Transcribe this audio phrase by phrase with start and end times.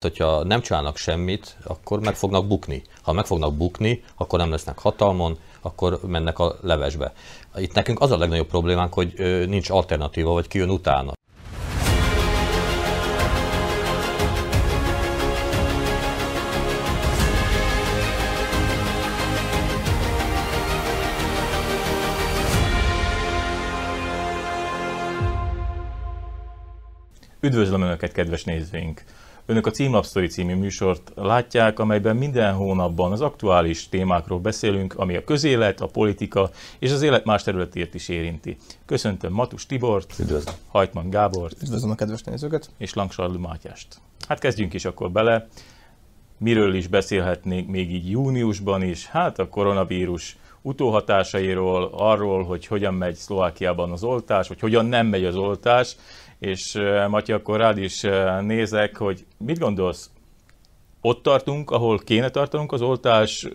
[0.00, 2.82] hogyha nem csinálnak semmit, akkor meg fognak bukni.
[3.02, 7.12] Ha meg fognak bukni, akkor nem lesznek hatalmon, akkor mennek a levesbe.
[7.56, 9.14] Itt nekünk az a legnagyobb problémánk, hogy
[9.48, 11.12] nincs alternatíva, vagy ki jön utána.
[27.40, 29.04] Üdvözlöm Önöket, kedves nézőink!
[29.50, 35.24] Önök a Címlapsztori című műsort látják, amelyben minden hónapban az aktuális témákról beszélünk, ami a
[35.24, 38.56] közélet, a politika és az élet más területét is érinti.
[38.86, 40.54] Köszöntöm Matus Tibort, Üdvözlöm.
[40.68, 44.00] Hajtman Gábort, Üdvözlöm a kedves nézőket, és Langsarlő Mátyást.
[44.28, 45.48] Hát kezdjünk is akkor bele.
[46.38, 49.06] Miről is beszélhetnénk még így júniusban is?
[49.06, 55.24] Hát a koronavírus utóhatásairól, arról, hogy hogyan megy Szlovákiában az oltás, vagy hogyan nem megy
[55.24, 55.96] az oltás,
[56.38, 56.78] és
[57.08, 58.00] Matya, akkor rád is
[58.40, 60.10] nézek, hogy mit gondolsz,
[61.00, 63.48] ott tartunk, ahol kéne tartanunk az oltás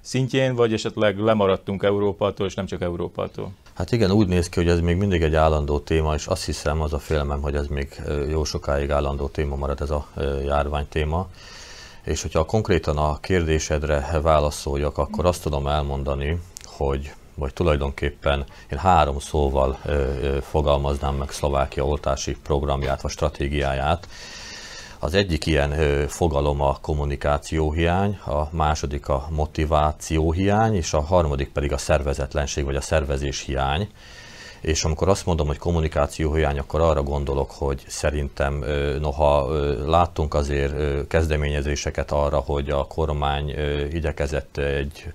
[0.00, 3.52] szintjén, vagy esetleg lemaradtunk Európától, és nem csak Európától?
[3.74, 6.80] Hát igen, úgy néz ki, hogy ez még mindig egy állandó téma, és azt hiszem,
[6.80, 10.06] az a félelmem, hogy ez még jó sokáig állandó téma marad ez a
[10.44, 11.28] járvány téma.
[12.04, 19.18] És hogyha konkrétan a kérdésedre válaszoljak, akkor azt tudom elmondani, hogy vagy tulajdonképpen én három
[19.18, 19.78] szóval
[20.40, 24.08] fogalmaznám meg Szlovákia oltási programját vagy stratégiáját.
[24.98, 31.78] Az egyik ilyen fogalom a kommunikációhiány, a második a motivációhiány, és a harmadik pedig a
[31.78, 33.88] szervezetlenség vagy a szervezés hiány.
[34.60, 38.64] És amikor azt mondom, hogy kommunikációhiány, akkor arra gondolok, hogy szerintem
[39.00, 39.48] noha
[39.86, 43.54] láttunk azért kezdeményezéseket arra, hogy a kormány
[43.92, 45.12] igyekezett egy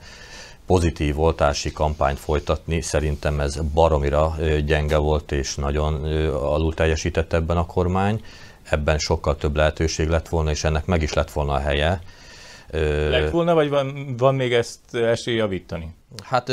[0.67, 2.81] pozitív oltási kampányt folytatni.
[2.81, 8.21] Szerintem ez baromira gyenge volt, és nagyon alul teljesített ebben a kormány.
[8.63, 12.01] Ebben sokkal több lehetőség lett volna, és ennek meg is lett volna a helye.
[13.09, 15.95] Lett volna, vagy van, van még ezt esély javítani?
[16.23, 16.47] Hát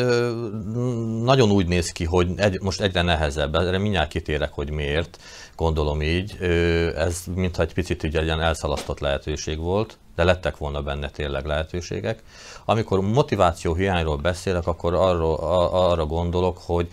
[1.22, 5.18] nagyon úgy néz ki, hogy egy, most egyre nehezebb, erre mindjárt kitérek, hogy miért,
[5.56, 6.36] gondolom így.
[6.96, 11.44] Ez mintha egy picit így egy ilyen elszalasztott lehetőség volt, de lettek volna benne tényleg
[11.44, 12.22] lehetőségek.
[12.64, 15.34] Amikor motiváció hiányról beszélek, akkor arról,
[15.72, 16.88] arra gondolok, hogy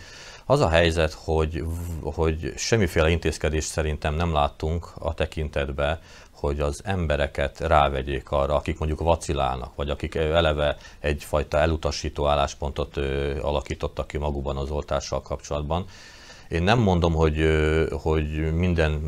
[0.46, 1.64] az a helyzet, hogy,
[2.02, 6.00] hogy semmiféle intézkedést szerintem nem láttunk a tekintetbe,
[6.30, 12.96] hogy az embereket rávegyék arra, akik mondjuk vacilálnak, vagy akik eleve egyfajta elutasító álláspontot
[13.40, 15.86] alakítottak ki magukban az oltással kapcsolatban.
[16.52, 17.48] Én nem mondom, hogy,
[18.02, 19.00] hogy minden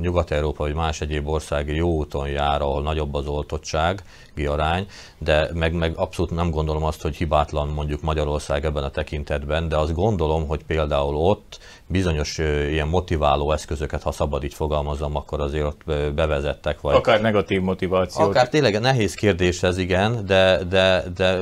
[0.00, 4.02] Nyugat-Európa vagy más egyéb ország jó úton jár, ahol nagyobb az oltottság,
[4.46, 4.86] arány,
[5.18, 9.76] de meg, meg abszolút nem gondolom azt, hogy hibátlan mondjuk Magyarország ebben a tekintetben, de
[9.76, 15.64] azt gondolom, hogy például ott bizonyos ilyen motiváló eszközöket, ha szabad így fogalmazom, akkor azért
[15.64, 15.84] ott
[16.14, 16.80] bevezettek.
[16.80, 18.24] Vagy akár negatív motiváció.
[18.24, 21.38] Akár tényleg nehéz kérdés ez, igen, de, de, de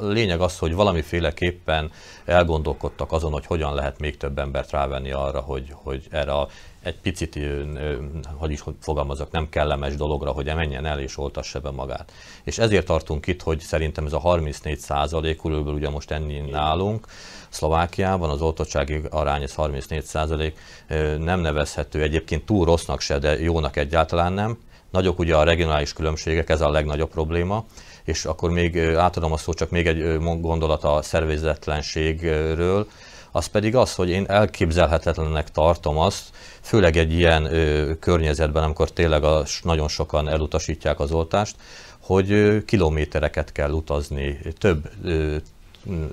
[0.00, 1.90] lényeg az, hogy valamiféleképpen
[2.24, 6.48] elgondolkodtak azon, hogy hogyan lehet még több embert rávenni arra, hogy, hogy erre a
[6.86, 7.38] egy picit,
[8.36, 12.12] hogy is fogalmazok, nem kellemes dologra, hogy menjen el és oltassa be magát.
[12.44, 17.06] És ezért tartunk itt, hogy szerintem ez a 34 százalék, körülbelül ugye most enni nálunk,
[17.48, 20.58] Szlovákiában az oltottsági arány, ez 34 százalék,
[21.18, 24.58] nem nevezhető egyébként túl rossznak se, de jónak egyáltalán nem.
[24.90, 27.64] Nagyok ugye a regionális különbségek, ez a legnagyobb probléma
[28.06, 32.88] és akkor még átadom a szót, csak még egy gondolat a szervezetlenségről
[33.36, 36.24] az pedig az, hogy én elképzelhetetlennek tartom azt,
[36.60, 41.56] főleg egy ilyen ö, környezetben, amikor tényleg a, nagyon sokan elutasítják az oltást,
[42.00, 44.90] hogy kilométereket kell utazni, több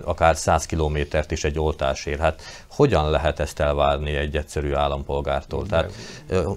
[0.04, 2.20] akár 100 kilométert is egy oltásért.
[2.20, 5.66] Hát hogyan lehet ezt elvárni egy egyszerű állampolgártól?
[5.68, 5.94] Tehát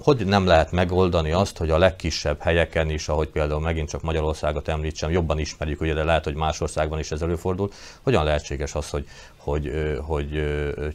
[0.01, 4.67] hogy nem lehet megoldani azt, hogy a legkisebb helyeken is, ahogy például megint csak Magyarországot
[4.67, 8.89] említsem, jobban ismerjük, ugye, de lehet, hogy más országban is ez előfordul, hogyan lehetséges az,
[8.89, 9.07] hogy,
[9.37, 10.43] hogy, hogy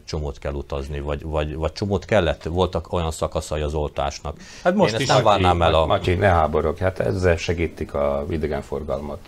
[0.05, 4.37] csomót kell utazni, vagy, vagy, vagy csomót kellett, voltak olyan szakaszai az oltásnak.
[4.63, 5.85] Hát most Én is nem várnám el a...
[5.85, 9.19] Macsi, ne háborog, hát ezzel segítik a idegenforgalmat.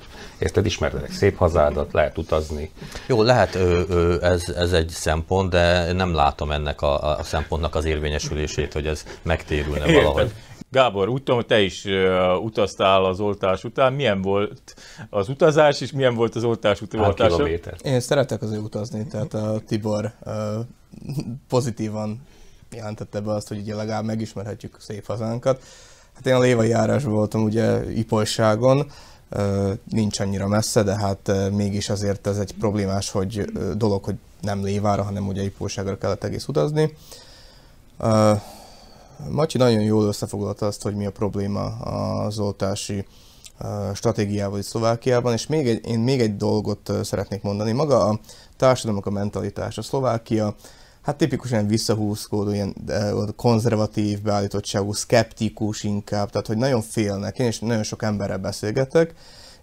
[0.45, 2.71] Érted, ismered szép hazádat, lehet utazni.
[3.07, 3.55] Jó, lehet,
[4.21, 9.05] ez, ez egy szempont, de nem látom ennek a, a szempontnak az érvényesülését, hogy ez
[9.21, 10.31] megtérülne valahogy.
[10.71, 13.93] Gábor, úgy tudom, hogy te is uh, utaztál az oltás után.
[13.93, 14.75] Milyen volt
[15.09, 17.13] az utazás, és milyen volt az oltás után?
[17.83, 20.33] Én szeretek azért utazni, tehát a Tibor uh,
[21.47, 22.21] pozitívan
[22.71, 25.63] jelentette be azt, hogy ugye legalább megismerhetjük szép hazánkat.
[26.15, 28.91] Hát én a lévai járás voltam ugye Ipolyságon,
[29.89, 33.45] nincs annyira messze, de hát mégis azért ez egy problémás hogy
[33.77, 36.97] dolog, hogy nem lévára, hanem ugye Ipóságra kellett egész utazni.
[39.29, 41.63] Macsi nagyon jól összefoglalta azt, hogy mi a probléma
[42.25, 43.05] az oltási
[43.93, 47.71] stratégiával itt Szlovákiában, és még egy, én még egy dolgot szeretnék mondani.
[47.71, 48.19] Maga a
[48.57, 49.77] társadalomok a mentalitás.
[49.77, 50.55] A Szlovákia
[51.05, 52.75] hát tipikusan visszahúzkódó, ilyen
[53.35, 57.39] konzervatív beállítottságú, szkeptikus inkább, tehát hogy nagyon félnek.
[57.39, 59.13] Én is nagyon sok emberrel beszélgetek,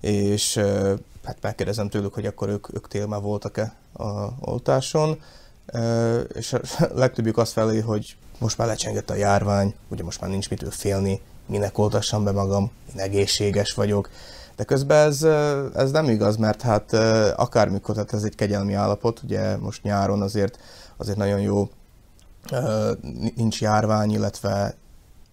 [0.00, 0.56] és
[1.24, 5.20] hát megkérdezem tőlük, hogy akkor ők, ők tél már voltak-e a oltáson,
[6.32, 6.60] és a
[6.94, 11.20] legtöbbjük azt felé, hogy most már lecsengett a járvány, ugye most már nincs mitől félni,
[11.46, 14.10] minek oltassam be magam, én egészséges vagyok.
[14.56, 15.22] De közben ez,
[15.74, 16.92] ez nem igaz, mert hát
[17.36, 20.58] akármikor, tehát ez egy kegyelmi állapot, ugye most nyáron azért,
[20.96, 21.68] azért nagyon jó,
[23.34, 24.74] nincs járvány, illetve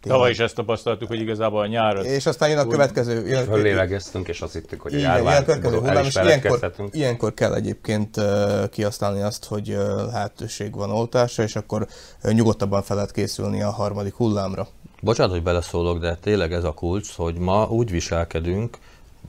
[0.02, 2.06] Tavaly is ezt tapasztaltuk, hogy igazából a nyár...
[2.06, 3.28] És aztán jön a következő...
[3.28, 8.70] Jön, föllélegeztünk, és azt hittük, hogy a járvány hullám, és ilyenkor, ilyenkor kell egyébként uh,
[8.70, 9.78] kiasztálni azt, hogy uh,
[10.12, 11.88] lehetőség van oltásra, és akkor
[12.24, 14.68] uh, nyugodtabban fel lehet készülni a harmadik hullámra.
[15.02, 18.78] Bocsánat, hogy beleszólok, de tényleg ez a kulcs, hogy ma úgy viselkedünk,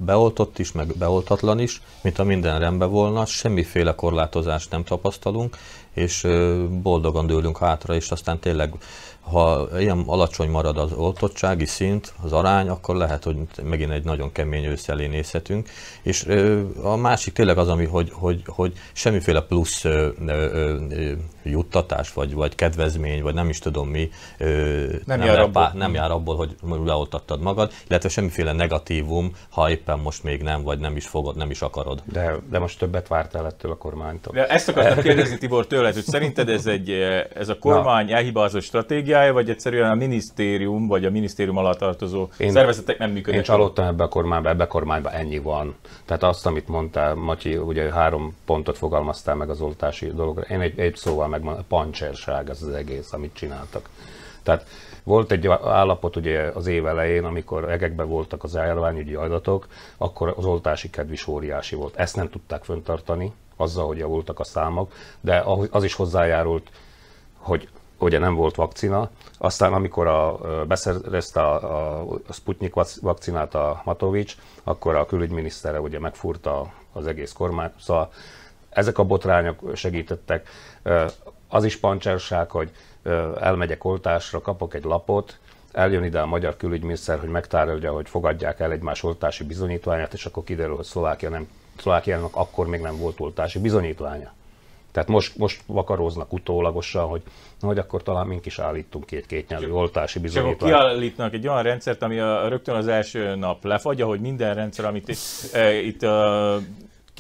[0.05, 5.57] beoltott is, meg beoltatlan is, mint a minden rendben volna, semmiféle korlátozást nem tapasztalunk,
[5.93, 6.27] és
[6.83, 8.75] boldogan dőlünk hátra, és aztán tényleg
[9.21, 14.33] ha ilyen alacsony marad az oltottsági szint, az arány, akkor lehet, hogy megint egy nagyon
[14.33, 15.69] kemény ősz elé nézhetünk.
[16.03, 16.27] És
[16.83, 19.85] a másik tényleg az, ami, hogy, hogy, hogy semmiféle plusz
[21.43, 25.53] juttatás, vagy, vagy kedvezmény, vagy nem is tudom mi, nem, nem, jár, abból.
[25.53, 30.63] Pá, nem jár abból, hogy leoltattad magad, illetve semmiféle negatívum, ha éppen most még nem,
[30.63, 32.03] vagy nem is fogod, nem is akarod.
[32.05, 34.35] De, de most többet vártál ettől a kormánytól.
[34.35, 36.91] De ezt akartam kérdezni Tibor tőled, hogy szerinted ez, egy,
[37.35, 38.63] ez a kormány elhibázott
[39.11, 43.35] stratégiája, vagy egyszerűen a minisztérium, vagy a minisztérium alatt tartozó én, szervezetek nem működnek?
[43.35, 45.75] Én csalódtam ebbe a kormányba, ebbe a kormányba ennyi van.
[46.05, 50.43] Tehát azt, amit mondtál, Matyi, ugye három pontot fogalmaztál meg az oltási dologra.
[50.43, 53.89] Én egy, egy szóval megmondom, pancserság ez az egész, amit csináltak.
[54.43, 54.67] Tehát
[55.03, 59.67] volt egy állapot ugye az év elején, amikor egekben voltak az járványügyi adatok,
[59.97, 61.97] akkor az oltási kedv is óriási volt.
[61.97, 66.71] Ezt nem tudták föntartani, azzal, hogy javultak a számok, de az is hozzájárult,
[67.37, 67.69] hogy
[68.03, 69.11] ugye nem volt vakcina.
[69.39, 76.73] Aztán amikor a, beszerezte a, a Sputnik vakcinát a Matovics, akkor a külügyminisztere ugye megfúrta
[76.93, 77.71] az egész kormány.
[77.81, 78.13] Szóval
[78.71, 80.49] ezek a botrányok segítettek.
[81.49, 82.71] Az is pancserság, hogy
[83.41, 85.39] elmegyek oltásra, kapok egy lapot,
[85.73, 90.45] eljön ide a magyar külügyminiszter, hogy megtárgyalja, hogy fogadják el egymás oltási bizonyítványát, és akkor
[90.45, 91.49] kiderül, hogy Szlovákia nem,
[91.79, 94.33] Szlovákiának akkor még nem volt oltási bizonyítványa.
[94.93, 97.23] Tehát most, most vakaróznak utólagosan, hogy,
[97.61, 100.73] hogy akkor talán mink is állítunk két kétnyelvű oltási bizonyítványt.
[100.73, 104.85] Csak kiállítnak egy olyan rendszert, ami a, rögtön az első nap lefagy, hogy minden rendszer,
[104.85, 106.59] amit itt, e, itt a,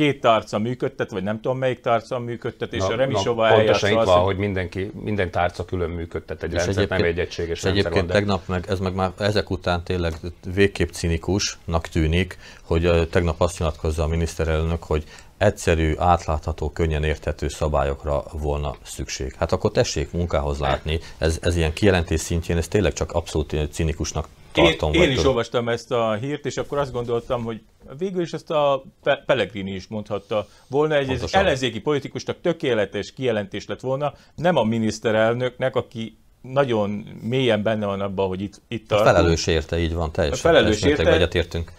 [0.00, 3.90] két tárca működtet, vagy nem tudom melyik tárca működtet, és na, a Remisova na, Pontosan
[3.90, 7.86] itt van, hogy mindenki, minden tárca külön működtet egy rendszer, nem egy egységes és rendszer.
[7.86, 10.12] Egyébként tegnap meg, ez meg már ezek után tényleg
[10.54, 15.04] végképp cinikusnak tűnik, hogy tegnap azt nyilatkozza a miniszterelnök, hogy
[15.40, 19.34] egyszerű, átlátható, könnyen érthető szabályokra volna szükség.
[19.38, 24.28] Hát akkor tessék munkához látni, ez, ez ilyen kijelentés szintjén, ez tényleg csak abszolút cinikusnak
[24.52, 24.92] tartom.
[24.92, 27.60] Én, én is olvastam ezt a hírt, és akkor azt gondoltam, hogy
[27.98, 33.66] végül is ezt a Pe- Pellegrini is mondhatta volna, egy ez ellenzéki politikusnak tökéletes kijelentés
[33.66, 36.90] lett volna, nem a miniszterelnöknek, aki nagyon
[37.22, 38.92] mélyen benne van abban, hogy itt, itt.
[38.92, 40.50] A felelős érte, így van, teljesen.
[40.50, 41.28] A felelős érte,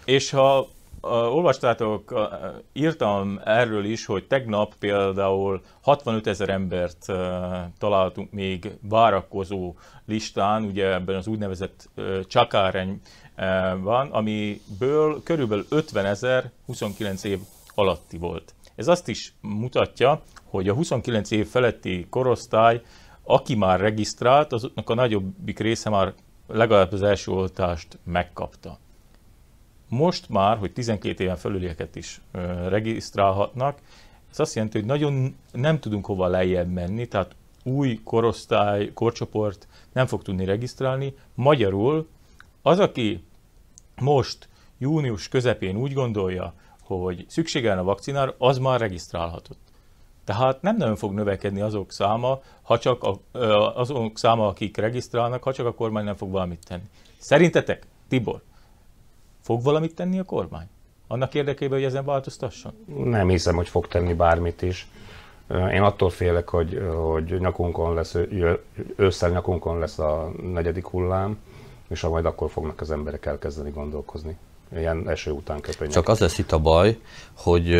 [0.04, 0.68] és ha
[1.10, 2.28] olvastátok,
[2.72, 7.06] írtam erről is, hogy tegnap például 65 ezer embert
[7.78, 9.74] találtunk még várakozó
[10.06, 11.88] listán, ugye ebben az úgynevezett
[12.26, 13.00] csakárenyban,
[13.82, 17.38] van, amiből körülbelül 50 ezer 29 év
[17.74, 18.54] alatti volt.
[18.74, 22.80] Ez azt is mutatja, hogy a 29 év feletti korosztály,
[23.22, 26.14] aki már regisztrált, azoknak a nagyobbik része már
[26.46, 28.78] legalább az első oltást megkapta.
[29.92, 32.20] Most már, hogy 12 éven felülieket is
[32.68, 33.78] regisztrálhatnak,
[34.30, 37.34] ez azt jelenti, hogy nagyon nem tudunk hova lejjebb menni, tehát
[37.64, 41.14] új korosztály, korcsoport nem fog tudni regisztrálni.
[41.34, 42.08] Magyarul
[42.62, 43.24] az, aki
[44.00, 49.60] most június közepén úgy gondolja, hogy szüksége a vakcinára, az már regisztrálhatott.
[50.24, 53.38] Tehát nem nagyon fog növekedni azok száma, ha csak a,
[53.78, 56.88] azok száma, akik regisztrálnak, ha csak a kormány nem fog valamit tenni.
[57.18, 58.42] Szerintetek, Tibor,
[59.42, 60.66] Fog valamit tenni a kormány?
[61.06, 62.72] Annak érdekében, hogy ezen változtasson?
[63.04, 64.88] Nem hiszem, hogy fog tenni bármit is.
[65.72, 68.16] Én attól félek, hogy, hogy nyakunkon lesz,
[68.96, 71.38] ősszel nyakunkon lesz a negyedik hullám,
[71.88, 74.36] és majd akkor fognak az emberek elkezdeni gondolkozni.
[74.76, 75.92] ilyen eső után köpönyek.
[75.92, 76.98] Csak az lesz itt a baj,
[77.32, 77.74] hogy,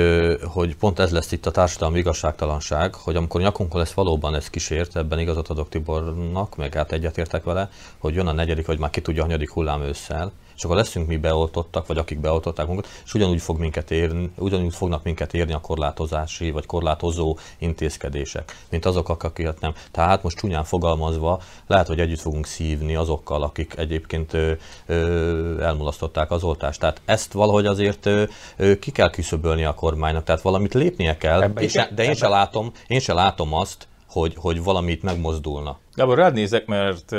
[0.44, 4.96] hogy pont ez lesz itt a társadalmi igazságtalanság, hogy amikor nyakunkon lesz valóban ez kísért,
[4.96, 9.00] ebben igazat adok Tibornak, meg hát egyetértek vele, hogy jön a negyedik, vagy már ki
[9.00, 13.14] tudja, a hanyadik hullám ősszel, és akkor leszünk mi beoltottak, vagy akik beoltották magunkat, és
[13.14, 19.08] ugyanúgy, fog minket érni, ugyanúgy fognak minket érni a korlátozási vagy korlátozó intézkedések, mint azok,
[19.08, 19.74] akiket nem.
[19.90, 24.52] Tehát most csúnyán fogalmazva, lehet, hogy együtt fogunk szívni azokkal, akik egyébként ö,
[24.86, 26.80] ö, elmulasztották az oltást.
[26.80, 28.24] Tehát ezt valahogy azért ö,
[28.56, 32.28] ö, ki kell küszöbölni a kormánynak, tehát valamit lépnie kell, Ebbe és, de én se
[32.28, 35.78] látom, én se látom azt, hogy, hogy valamit megmozdulna.
[35.94, 37.12] Gábor, rád nézek, mert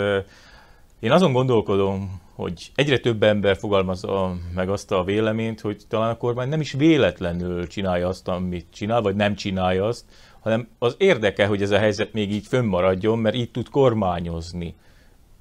[0.99, 6.17] én azon gondolkodom, hogy egyre több ember fogalmazza meg azt a véleményt, hogy talán a
[6.17, 10.05] kormány nem is véletlenül csinálja azt, amit csinál, vagy nem csinálja azt,
[10.39, 14.75] hanem az érdeke, hogy ez a helyzet még így fönnmaradjon, mert így tud kormányozni.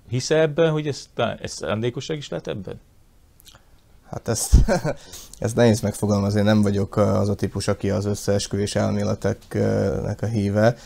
[0.09, 1.07] Hisz ebben, hogy ez,
[1.41, 2.81] ez szándékosság is lehet ebben?
[4.11, 4.55] Hát ezt,
[5.39, 10.77] ezt nehéz megfogalmazni, én nem vagyok az a típus, aki az összeesküvés elméleteknek a híve.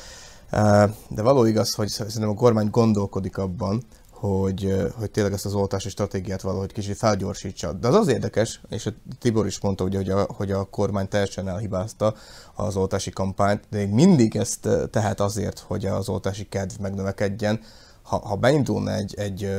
[1.08, 3.82] De való igaz, hogy szerintem a kormány gondolkodik abban,
[4.20, 7.72] hogy, hogy tényleg ezt az oltási stratégiát valahogy kicsit felgyorsítsa.
[7.72, 11.08] De az az érdekes, és a Tibor is mondta, ugye, hogy, a, hogy a kormány
[11.08, 12.14] teljesen elhibázta
[12.54, 17.60] az oltási kampányt, de még mindig ezt tehet azért, hogy az oltási kedv megnövekedjen,
[18.02, 19.50] ha, ha beindulna egy, egy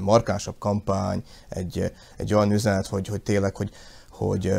[0.00, 3.70] markánsabb kampány, egy, egy olyan üzenet, hogy, hogy tényleg, hogy,
[4.10, 4.52] hogy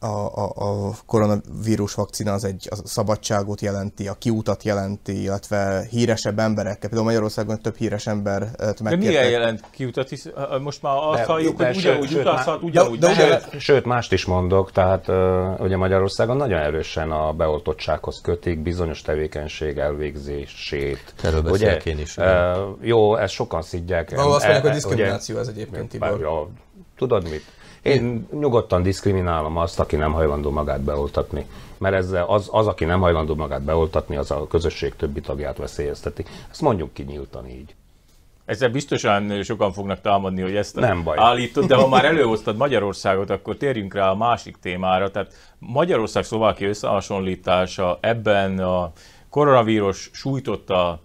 [0.00, 6.38] a, a, a koronavírus vakcina az egy a szabadságot jelenti, a kiutat jelenti, illetve híresebb
[6.38, 6.88] emberekkel.
[6.88, 9.30] Például Magyarországon több híres embert De milyen megkértek.
[9.30, 10.26] jelent kiutat, hisz
[10.62, 13.58] most már azt De- halljuk, de hogy sőt- ugyanúgy sőt, utazhat, ugyanúgy de- de ugye-
[13.60, 15.08] Sőt, mást is mondok, tehát
[15.60, 21.14] ugye Magyarországon nagyon erősen a beoltottsághoz kötik bizonyos tevékenység elvégzését.
[21.22, 24.10] Erről beszélek én is, Ö, jó, ezt sokan szidják.
[24.10, 26.48] Valahol azt E- mondják, hogy e- diszkrimináció ez egyébként, Tibor.
[26.96, 27.42] Tudod mit?
[27.86, 31.46] Én nyugodtan diszkriminálom azt, aki nem hajlandó magát beoltatni.
[31.78, 36.24] Mert ezzel az, az, aki nem hajlandó magát beoltatni, az a közösség többi tagját veszélyezteti.
[36.50, 37.74] Ezt mondjuk ki nyíltan így.
[38.44, 41.16] Ezzel biztosan sokan fognak támadni, hogy ezt Nem baj.
[41.20, 45.10] állítod, de ha már előhoztad Magyarországot, akkor térjünk rá a másik témára.
[45.10, 48.92] Tehát Magyarország-Szlovákia összehasonlítása ebben a
[49.30, 51.00] koronavírus sújtotta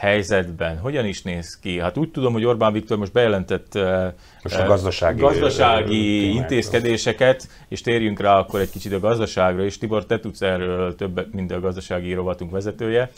[0.00, 1.80] helyzetben hogyan is néz ki?
[1.80, 7.80] Hát úgy tudom, hogy Orbán Viktor most bejelentett eh, Most a gazdasági, gazdasági intézkedéseket, és
[7.80, 11.60] térjünk rá akkor egy kicsit a gazdaságra, és Tibor, te tudsz erről többet, mint a
[11.60, 13.10] gazdasági rovatunk vezetője.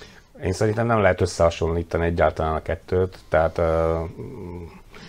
[0.44, 3.64] Én szerintem nem lehet összehasonlítani egyáltalán a kettőt, tehát uh,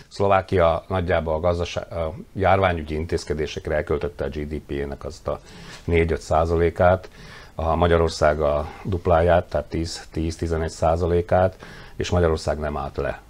[0.07, 5.39] Szlovákia nagyjából a, gazdaság, a járványügyi intézkedésekre elköltötte a GDP-nek azt a
[5.87, 7.09] 4-5 százalékát,
[7.55, 11.57] a Magyarország a dupláját, tehát 10-11 százalékát,
[11.95, 13.22] és Magyarország nem állt le.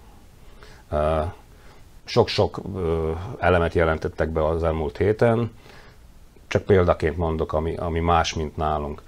[2.04, 2.62] Sok-sok
[3.40, 5.52] elemet jelentettek be az elmúlt héten,
[6.48, 9.02] csak példaként mondok, ami, ami más, mint nálunk.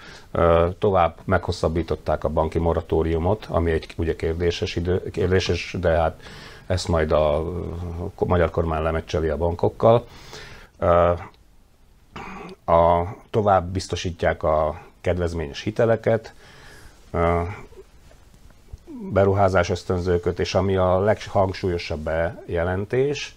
[0.79, 6.21] Tovább meghosszabbították a banki moratóriumot, ami egy ugye kérdéses, idő, kérdéses de hát
[6.67, 7.43] ezt majd a
[8.25, 10.05] magyar kormány lemecseli a bankokkal.
[12.65, 16.33] A, tovább biztosítják a kedvezményes hiteleket,
[19.11, 23.35] beruházás ösztönzőköt, és ami a leghangsúlyosabb bejelentés,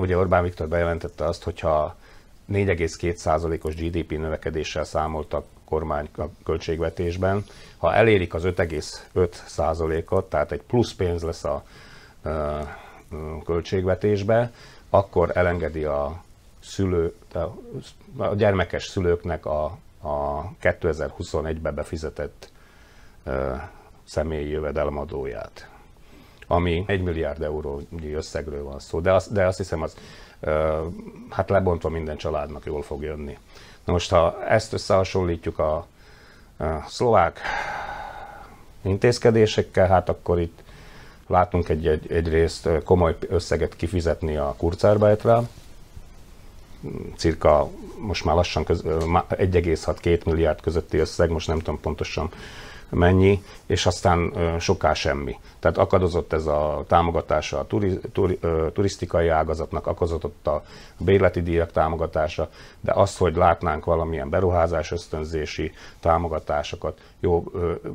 [0.00, 1.96] ugye Orbán Viktor bejelentette azt, hogyha
[2.52, 6.08] 4,2%-os GDP növekedéssel számolt a kormány
[6.44, 7.44] költségvetésben,
[7.76, 11.64] ha elérik az 5,5%-ot, tehát egy plusz pénz lesz a
[13.44, 14.52] költségvetésbe,
[14.90, 16.22] akkor elengedi a
[16.62, 17.14] szülő,
[18.16, 22.52] a gyermekes szülőknek a, a 2021-be befizetett
[24.04, 25.68] személyi jövedelemadóját,
[26.46, 29.96] ami 1 milliárd eurónyi összegről van szó, de azt, de azt hiszem, az
[31.30, 33.38] hát lebontva minden családnak jól fog jönni.
[33.84, 35.86] Na most, ha ezt összehasonlítjuk a, a
[36.88, 37.38] szlovák
[38.82, 40.62] intézkedésekkel, hát akkor itt
[41.26, 45.40] látunk egy, egy, egyrészt komoly összeget kifizetni a Kurzarbeitre,
[47.16, 52.30] cirka most már lassan köz, 1,6-2 milliárd közötti összeg, most nem tudom pontosan
[52.94, 55.36] mennyi, és aztán soká semmi.
[55.58, 58.38] Tehát akadozott ez a támogatása a turi, turi,
[58.72, 60.64] turisztikai ágazatnak, akadozott a
[60.98, 62.50] bérleti díjak támogatása,
[62.80, 67.44] de azt, hogy látnánk valamilyen beruházás ösztönzési támogatásokat, jó,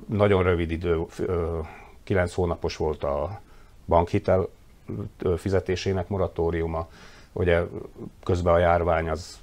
[0.05, 1.59] nagyon rövid idő, ö,
[2.03, 3.41] 9 hónapos volt a
[3.87, 4.47] bankhitel
[5.37, 6.87] fizetésének moratóriuma,
[7.33, 7.61] ugye
[8.23, 9.39] közben a járvány az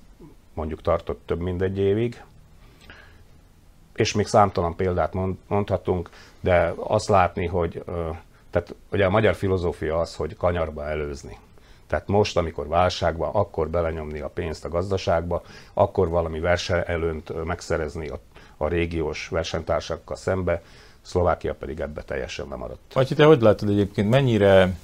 [0.55, 2.23] mondjuk tartott több mint egy évig,
[3.95, 7.85] és még számtalan példát mond, mondhatunk, de azt látni, hogy
[8.51, 11.39] tehát ugye a magyar filozófia az, hogy kanyarba előzni.
[11.87, 15.43] Tehát most, amikor válság van, akkor belenyomni a pénzt a gazdaságba,
[15.75, 18.19] akkor valami versenyelőnt megszerezni a,
[18.57, 20.63] a régiós versenytársakkal szembe,
[21.07, 22.93] Szlovákia pedig ebbe teljesen lemaradt.
[22.93, 24.77] Vagy te hogy látod egyébként, mennyire,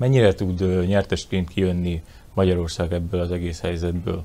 [0.00, 2.02] mennyire tud nyertesként kijönni
[2.34, 4.24] Magyarország ebből az egész helyzetből?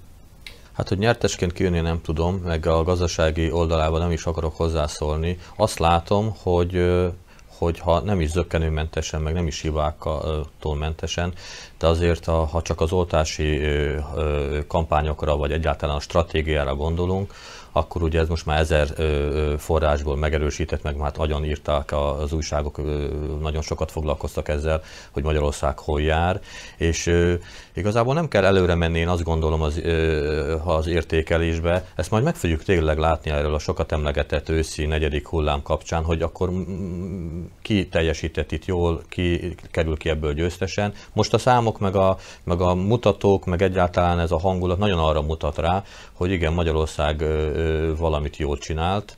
[0.71, 5.37] Hát, hogy nyertesként kijönni nem tudom, meg a gazdasági oldalában nem is akarok hozzászólni.
[5.55, 7.01] Azt látom, hogy
[7.57, 11.33] hogy ha nem is zöggenőmentesen, meg nem is hibáktól mentesen,
[11.77, 13.61] de azért, ha csak az oltási
[14.67, 17.33] kampányokra, vagy egyáltalán a stratégiára gondolunk,
[17.77, 18.87] akkor ugye ez most már ezer
[19.57, 22.81] forrásból megerősített, meg már agyon írták az újságok,
[23.41, 26.39] nagyon sokat foglalkoztak ezzel, hogy Magyarország hol jár,
[26.77, 27.11] és
[27.73, 29.81] igazából nem kell előre menni, én azt gondolom az,
[30.63, 35.61] az értékelésbe, ezt majd meg fogjuk tényleg látni erről a sokat emlegetett őszi negyedik hullám
[35.61, 36.49] kapcsán, hogy akkor
[37.61, 40.93] ki teljesített itt jól, ki kerül ki ebből győztesen.
[41.13, 45.21] Most a számok, meg a, meg a mutatók, meg egyáltalán ez a hangulat nagyon arra
[45.21, 45.83] mutat rá,
[46.15, 47.23] hogy igen, Magyarország
[47.97, 49.17] valamit jól csinált,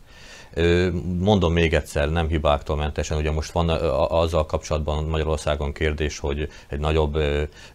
[1.20, 3.70] Mondom még egyszer, nem hibáktól mentesen, ugye most van
[4.10, 7.18] azzal kapcsolatban Magyarországon kérdés, hogy egy nagyobb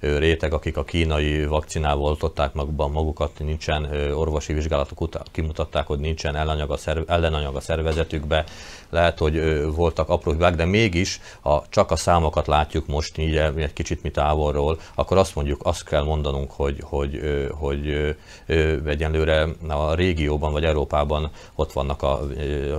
[0.00, 6.36] réteg, akik a kínai vakcinával oltották magukban magukat, nincsen orvosi vizsgálatok után, kimutatták, hogy nincsen
[6.36, 6.70] ellenanyag
[7.54, 8.44] a, a szervezetükbe,
[8.92, 13.72] lehet, hogy voltak apró hibák, de mégis, ha csak a számokat látjuk most így egy
[13.72, 17.20] kicsit mi távolról, akkor azt mondjuk, azt kell mondanunk, hogy, hogy,
[17.58, 22.20] hogy, hogy egyenlőre a régióban vagy Európában ott vannak a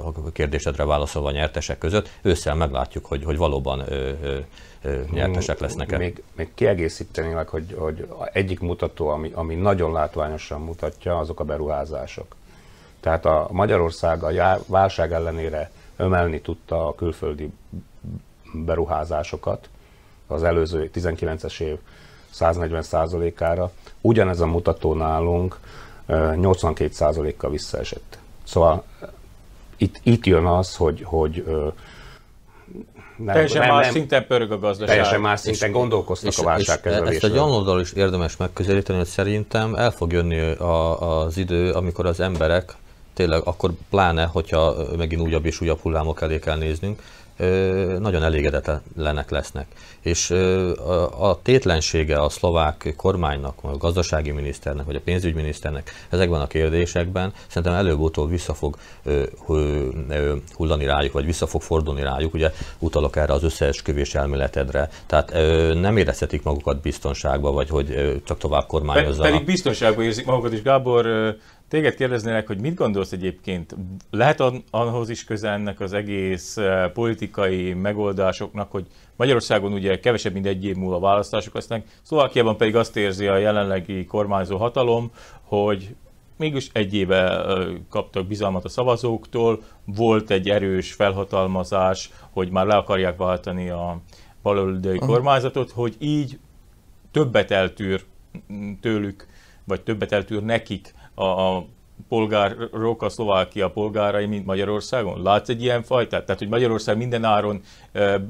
[0.04, 2.10] a kérdésedre válaszolva a nyertesek között.
[2.22, 3.84] Ősszel meglátjuk, hogy, hogy valóban
[5.12, 5.98] nyertesek lesznek-e.
[5.98, 11.44] Még, még kiegészíteni meg, hogy, hogy egyik mutató, ami, ami nagyon látványosan mutatja, azok a
[11.44, 12.36] beruházások.
[13.00, 17.50] Tehát a Magyarország a válság ellenére ömelni tudta a külföldi
[18.54, 19.70] beruházásokat
[20.28, 21.78] az előző 19-es év
[22.30, 22.84] 140
[23.40, 23.72] ára
[24.02, 25.60] Ugyanez a mutató nálunk
[26.36, 28.18] 82 kal visszaesett.
[28.44, 28.84] Szóval
[29.78, 31.44] itt, itt jön az, hogy, hogy
[33.18, 34.96] nem, teljesen nem, más nem, szinten pörög a gazdaság.
[34.96, 37.16] Teljesen más szinten és, gondolkoztak és, a válságkezelésről.
[37.16, 42.06] Ezt a gyanlódal is érdemes megközelíteni, hogy szerintem el fog jönni a, az idő, amikor
[42.06, 42.76] az emberek
[43.14, 47.02] tényleg akkor pláne, hogyha megint újabb és újabb hullámok elé kell néznünk,
[48.00, 49.68] nagyon elégedetlenek lesznek.
[50.02, 50.32] És
[51.20, 57.74] a tétlensége a szlovák kormánynak, a gazdasági miniszternek, vagy a pénzügyminiszternek ezekben a kérdésekben szerintem
[57.74, 58.78] előbb-utóbb vissza fog
[60.56, 62.34] hullani rájuk, vagy vissza fog fordulni rájuk.
[62.34, 64.90] Ugye utalok erre az összeesküvés elméletedre.
[65.06, 65.32] Tehát
[65.74, 69.32] nem érezhetik magukat biztonságba, vagy hogy csak tovább kormányozzanak.
[69.32, 70.62] Pedig biztonságban érzik magukat is.
[70.62, 71.36] Gábor,
[71.74, 73.76] Téged kérdeznének, hogy mit gondolsz egyébként?
[74.10, 80.46] Lehet ahhoz is köze ennek az egész eh, politikai megoldásoknak, hogy Magyarországon ugye kevesebb, mint
[80.46, 85.96] egy év múlva választások lesznek, Szlovákiában pedig azt érzi a jelenlegi kormányzó hatalom, hogy
[86.38, 92.76] mégis egy éve eh, kaptak bizalmat a szavazóktól, volt egy erős felhatalmazás, hogy már le
[92.76, 94.02] akarják váltani a
[94.42, 96.40] baloldali kormányzatot, hogy így
[97.12, 98.04] többet eltűr
[98.82, 99.28] tőlük,
[99.66, 101.66] vagy többet eltűr nekik a, a
[102.10, 105.22] polgárok, a Szlovákia polgárai, mint Magyarországon?
[105.22, 106.26] Látsz egy ilyen fajtát?
[106.26, 107.62] Tehát, hogy Magyarország minden áron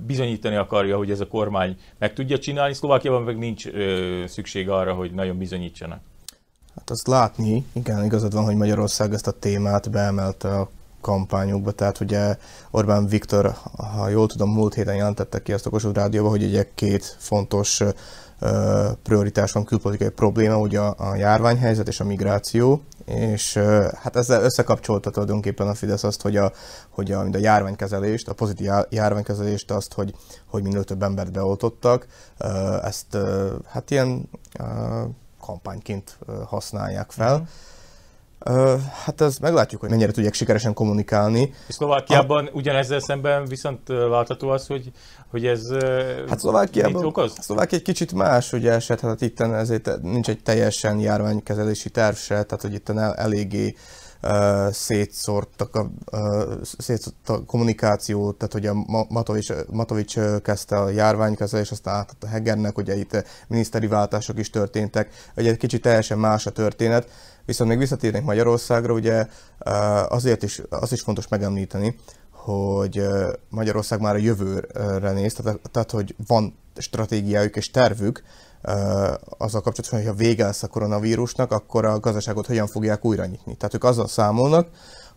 [0.05, 3.67] bizonyítani akarja, hogy ez a kormány meg tudja csinálni, Szlovákiában meg nincs
[4.25, 5.99] szükség arra, hogy nagyon bizonyítsanak.
[6.75, 10.69] Hát azt látni, igen, igazad van, hogy Magyarország ezt a témát beemelte a
[11.01, 12.37] kampányukba, tehát ugye
[12.71, 13.53] Orbán Viktor,
[13.95, 17.81] ha jól tudom, múlt héten jelentette ki azt a Kossuth Rádióban, hogy ugye két fontos
[19.03, 23.53] prioritás van külpolitikai probléma, ugye a, a járványhelyzet és a migráció, és
[24.01, 26.51] hát ezzel összekapcsolta tulajdonképpen a Fidesz azt, hogy a,
[26.89, 30.15] hogy a, a járványkezelést, a pozitív járványkezelést azt, hogy,
[30.47, 32.07] hogy minél több embert beoltottak,
[32.83, 33.17] ezt
[33.67, 34.29] hát ilyen
[35.39, 37.37] kampányként használják fel.
[37.37, 37.43] Mm.
[39.05, 41.53] Hát ez meglátjuk, hogy mennyire tudják sikeresen kommunikálni.
[41.67, 42.49] És Szlovákiában a...
[42.53, 44.91] ugyanezzel szemben viszont látható az, hogy,
[45.31, 45.67] hogy ez
[46.27, 47.33] hát Szlovákiában, okoz?
[47.39, 52.43] Szlovákia egy kicsit más ugye eset, hát itt ezért nincs egy teljesen járványkezelési terv se,
[52.43, 53.75] tehát hogy itt el, eléggé
[54.21, 61.71] uh, szétszórtak a, uh, szétszórt a kommunikációt, tehát hogy a Matovics, Matovics kezdte a járványkezelés,
[61.71, 66.51] aztán átadta Hegernek, ugye itt miniszteri váltások is történtek, ugye egy kicsit teljesen más a
[66.51, 67.07] történet,
[67.45, 69.27] Viszont még visszatérnék Magyarországra, ugye
[70.07, 71.99] azért is, az is fontos megemlíteni,
[72.31, 73.07] hogy
[73.49, 78.23] Magyarország már a jövőre néz, tehát, tehát hogy van stratégiájuk és tervük,
[79.37, 83.55] azzal kapcsolatban, hogy ha vége lesz a koronavírusnak, akkor a gazdaságot hogyan fogják újra nyitni.
[83.55, 84.67] Tehát ők azzal számolnak,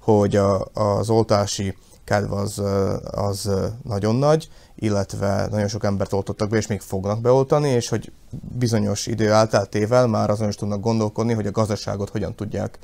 [0.01, 2.63] hogy a, az oltási kedv az,
[3.11, 3.51] az
[3.83, 8.13] nagyon nagy, illetve nagyon sok embert oltottak be, és még fognak beoltani, és hogy
[8.59, 12.79] bizonyos idő elteltével már azon is tudnak gondolkodni, hogy a gazdaságot hogyan tudják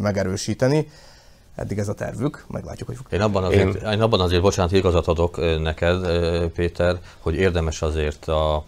[0.00, 0.88] megerősíteni.
[1.54, 3.06] Eddig ez a tervük, meglátjuk, hogy fog.
[3.10, 3.90] Én abban azért, én...
[3.90, 6.06] én abban azért bocsánat, igazat adok neked,
[6.50, 8.64] Péter, hogy érdemes azért a,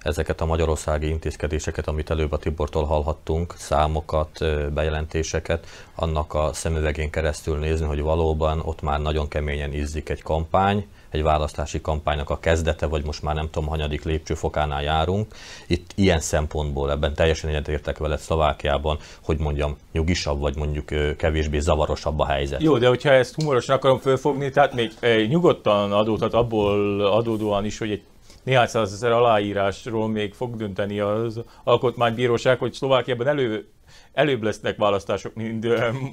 [0.00, 4.38] ezeket a magyarországi intézkedéseket, amit előbb a Tibortól hallhattunk, számokat,
[4.72, 10.86] bejelentéseket, annak a szemüvegén keresztül nézni, hogy valóban ott már nagyon keményen izzik egy kampány,
[11.14, 15.34] egy választási kampánynak a kezdete, vagy most már nem tudom, hanyadik lépcsőfokánál járunk.
[15.66, 22.18] Itt ilyen szempontból ebben teljesen egyetértek veled Szlovákiában, hogy mondjam, nyugisabb, vagy mondjuk kevésbé zavarosabb
[22.18, 22.62] a helyzet.
[22.62, 24.92] Jó, de hogyha ezt humorosan akarom fölfogni, tehát még
[25.28, 28.02] nyugodtan adódhat abból adódóan is, hogy egy
[28.42, 33.68] néhány százezer aláírásról még fog dönteni az alkotmánybíróság, hogy Szlovákiában elő,
[34.12, 35.66] előbb lesznek választások, mint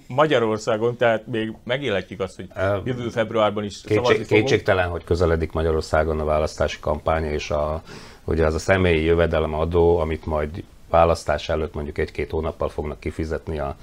[0.07, 2.47] Magyarországon, tehát még megélhetjük azt, hogy
[2.83, 4.45] jövő februárban is Kétség, szavazni fogunk.
[4.45, 7.83] Kétségtelen, hogy közeledik Magyarországon a választási kampány, és a,
[8.23, 13.59] ugye az a személyi jövedelem adó, amit majd választás előtt mondjuk egy-két hónappal fognak kifizetni
[13.59, 13.75] a,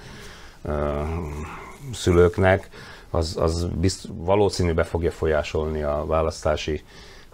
[0.62, 2.68] a szülőknek,
[3.10, 6.82] az, az bizt, valószínű be fogja folyásolni a választási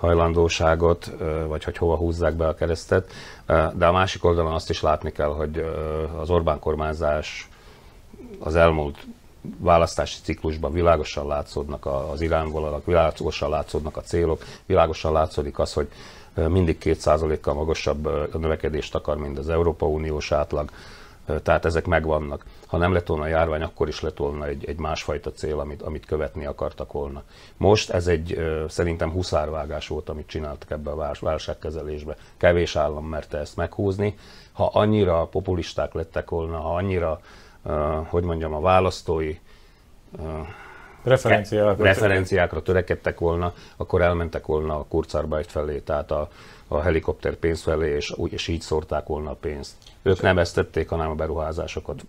[0.05, 1.11] hajlandóságot,
[1.47, 3.11] vagy hogy hova húzzák be a keresztet.
[3.75, 5.65] De a másik oldalon azt is látni kell, hogy
[6.21, 7.49] az Orbán kormányzás
[8.39, 9.07] az elmúlt
[9.59, 15.89] választási ciklusban világosan látszódnak az irányvonalak, világosan látszódnak a célok, világosan látszódik az, hogy
[16.35, 20.71] mindig 2%-kal magasabb növekedést akar, mint az Európa Uniós átlag,
[21.43, 22.45] tehát ezek megvannak.
[22.67, 26.07] Ha nem lett volna járvány, akkor is lett volna egy, egy másfajta cél, amit, amit
[26.07, 27.23] követni akartak volna.
[27.57, 32.17] Most ez egy szerintem huszárvágás volt, amit csináltak ebbe a válságkezelésbe.
[32.37, 34.19] Kevés állam merte ezt meghúzni.
[34.53, 37.21] Ha annyira populisták lettek volna, ha annyira,
[38.09, 39.39] hogy mondjam, a választói
[41.05, 46.29] referenciákra, referenciákra törekedtek volna, akkor elmentek volna a Kurzarbeit felé, tehát a,
[46.69, 49.73] a helikopter pénz felé, és, és így szórták volna a pénzt.
[50.03, 52.05] Ők nem ezt tették, hanem a beruházásokat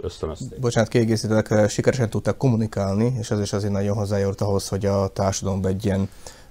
[0.00, 0.60] ösztönözték.
[0.60, 5.70] Bocsánat, kiegészítetek, sikeresen tudtak kommunikálni, és ez is azért nagyon hozzájárult ahhoz, hogy a társadalomban
[5.70, 6.08] egy ilyen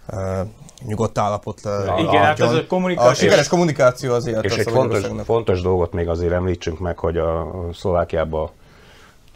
[0.09, 0.47] uh,
[0.85, 3.09] nyugodt állapot uh, Igen, hát ez a kommunikáció.
[3.09, 4.45] A sikeres kommunikáció azért.
[4.45, 8.49] És egy fontos, fontos dolgot még azért említsünk meg, hogy a Szlovákiában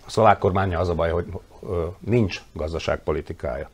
[0.05, 1.25] a szlovák kormánya az a baj, hogy
[1.99, 3.69] nincs gazdaságpolitikája.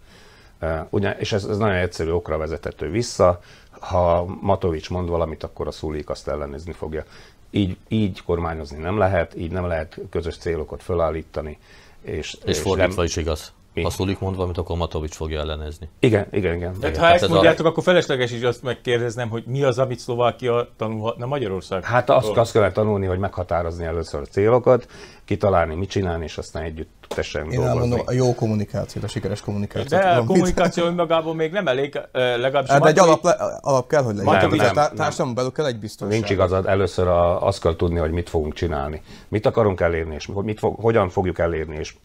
[0.90, 3.40] Ugyan, és ez, ez nagyon egyszerű okra vezethető vissza.
[3.70, 7.04] Ha Matovics mond valamit, akkor a Szulik azt ellenezni fogja.
[7.52, 11.58] Így, így kormányozni nem lehet, így nem lehet közös célokat felállítani.
[12.02, 13.06] És, és, és fordítva nem...
[13.06, 13.54] is igaz.
[13.74, 13.84] Mi?
[13.84, 15.90] Ha Szulik mond valamit, akkor Matovics fogja ellenezni.
[16.00, 16.74] Igen, igen, igen.
[16.80, 17.08] Tehát igen.
[17.08, 17.70] ha ezt mondjátok, a...
[17.70, 21.84] akkor felesleges is azt megkérdeznem, hogy mi az, amit Szlovákia tanulhatna Magyarország?
[21.84, 24.88] Hát azt, azt kell tanulni, hogy meghatározni először a célokat,
[25.26, 27.72] kitalálni, mit csinálni, és aztán együtt tessen Én dolgozni.
[27.72, 29.98] elmondom, a jó kommunikáció, a sikeres kommunikáció.
[29.98, 32.70] De a kommunikáció önmagában még nem elég, legalábbis...
[32.70, 33.28] Hát, de egy alap,
[33.62, 34.34] alap kell, hogy legyen.
[34.34, 36.18] Nem, nem, nem, társadalom belül kell egy biztonság.
[36.18, 39.02] Nincs igazad, először a, azt kell tudni, hogy mit fogunk csinálni.
[39.28, 41.96] Mit akarunk elérni, és mit fog, hogyan fogjuk elérni, és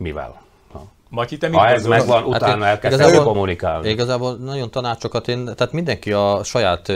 [0.00, 0.48] mivel.
[1.08, 3.88] Matyi, te ha ez megvan, utána hát elkezdeni kommunikálni.
[3.88, 6.86] Igazából nagyon tanácsokat én, tehát mindenki a saját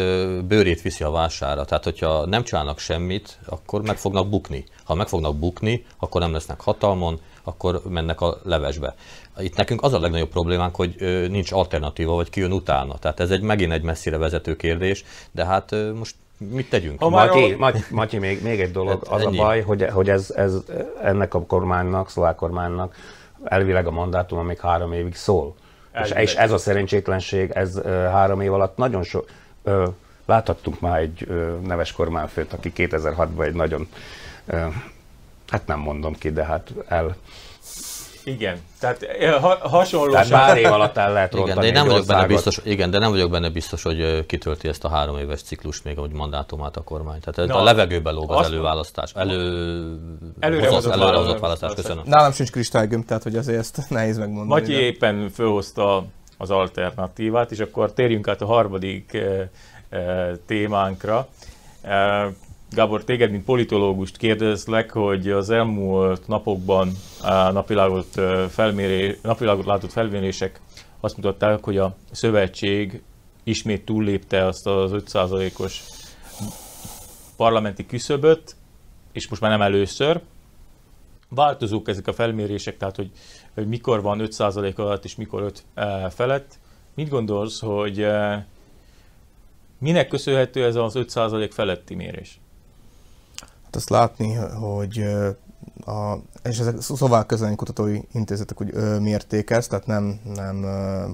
[0.46, 1.64] bőrét viszi a vására.
[1.64, 4.64] Tehát, hogyha nem csinálnak semmit, akkor meg fognak bukni.
[4.84, 8.94] Ha meg fognak bukni, akkor nem lesznek hatalmon, akkor mennek a levesbe.
[9.38, 10.94] Itt nekünk az a legnagyobb problémánk, hogy
[11.30, 12.98] nincs alternatíva, vagy ki jön utána.
[12.98, 16.14] Tehát ez egy megint egy messzire vezető kérdés, de hát most
[16.50, 17.00] mit tegyünk?
[17.00, 17.56] Ha Matyi, a...
[17.56, 19.38] Matyi, Matyi még, még egy dolog, hát az ennyi.
[19.38, 20.54] a baj, hogy, hogy ez, ez
[21.02, 22.94] ennek a kormánynak, szlovák kormánynak
[23.44, 25.54] elvileg a mandátum még három évig szól.
[26.02, 29.28] És, és ez a szerencsétlenség, ez három év alatt nagyon sok...
[30.26, 31.26] Láthattunk már egy
[31.66, 33.88] neves kormányfőt, aki 2006-ban egy nagyon,
[35.48, 37.16] hát nem mondom ki, de hát el
[38.24, 40.12] igen, tehát eh, ha, hasonlóan...
[40.12, 42.98] Tehát pár év alatt el lehet igen, de én nem vagyok benne biztos, igen, de
[42.98, 46.82] nem vagyok benne biztos, hogy kitölti ezt a három éves ciklust még, hogy mandátumát a
[46.82, 47.20] kormány.
[47.20, 49.12] Tehát Na, a levegőbe lóg az előválasztás.
[49.14, 49.98] Elő...
[50.40, 51.74] Előre hozott, előre hozott választás.
[51.74, 52.02] Köszönöm.
[52.06, 54.60] Nálam sincs kristálygömb, tehát hogy azért ezt nehéz megmondani.
[54.60, 54.80] Matyi de...
[54.80, 56.04] éppen fölhozta
[56.38, 59.50] az alternatívát, és akkor térjünk át a harmadik e,
[59.96, 61.28] e, témánkra.
[62.74, 66.90] Gábor, téged, mint politológust kérdezlek, hogy az elmúlt napokban
[67.52, 70.60] napvilágot, felméré, napvilágot látott felmérések
[71.00, 73.02] azt mutatták, hogy a szövetség
[73.42, 75.82] ismét túllépte azt az 5%-os
[77.36, 78.56] parlamenti küszöböt,
[79.12, 80.20] és most már nem először.
[81.28, 83.10] Változók ezek a felmérések, tehát hogy,
[83.54, 85.64] hogy mikor van 5% alatt és mikor 5
[86.14, 86.58] felett.
[86.94, 88.06] Mit gondolsz, hogy
[89.78, 92.38] minek köszönhető ez az 5% feletti mérés?
[93.76, 95.04] Azt látni, hogy
[95.86, 101.04] a, és ezek szlovák kutatói intézetek úgy ö, mérték ezt, tehát nem, nem ö,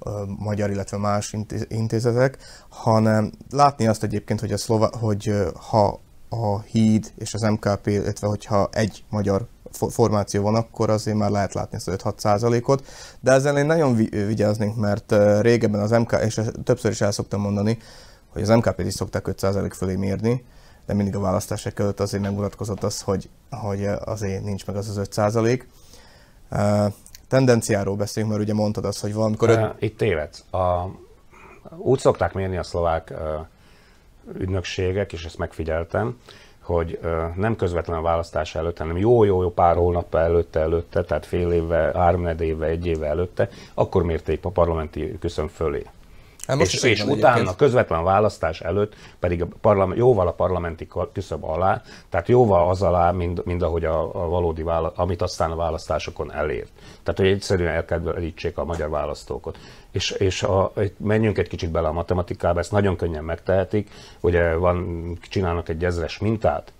[0.00, 1.36] ö, magyar, illetve más
[1.68, 5.34] intézetek, hanem látni azt egyébként, hogy, a szlová, hogy
[5.70, 9.46] ha a híd és az MKP, illetve hogyha egy magyar
[9.90, 12.86] formáció van, akkor azért már lehet látni ezt 5-6 százalékot.
[13.20, 17.78] De ezzel én nagyon vigyáznék, mert régebben az MK, és többször is el szoktam mondani,
[18.32, 20.44] hogy az MKP-t is szokták 5 százalék fölé mérni,
[20.86, 24.96] de mindig a választások előtt azért megmutatkozott az, hogy, hogy azért nincs meg az az
[24.96, 25.68] 5 százalék.
[27.28, 29.48] Tendenciáról beszélünk, mert ugye mondtad azt, hogy valamikor...
[29.48, 29.74] Öt...
[29.78, 30.44] Itt tévedsz.
[30.52, 30.86] A,
[31.76, 33.14] úgy szokták mérni a szlovák
[34.38, 36.20] ügynökségek, és ezt megfigyeltem,
[36.60, 36.98] hogy
[37.34, 42.26] nem közvetlenül a választás előtt, hanem jó-jó pár hónap előtte, előtte, tehát fél évvel, három
[42.26, 45.86] éve, egy éve előtte, akkor mérték a parlamenti küszöm fölé.
[46.46, 47.56] Hát és, és utána, egyébként.
[47.56, 53.10] közvetlen választás előtt pedig a parlament, jóval a parlamenti küszöb alá, tehát jóval az alá,
[53.10, 56.70] mint, mint ahogy a, a valódi vála, amit aztán a választásokon elért.
[57.02, 59.58] Tehát, hogy egyszerűen elkedvelítsék a magyar választókat.
[59.90, 65.18] És, és a, menjünk egy kicsit bele a matematikába, ezt nagyon könnyen megtehetik, ugye van,
[65.28, 66.72] csinálnak egy ezres mintát,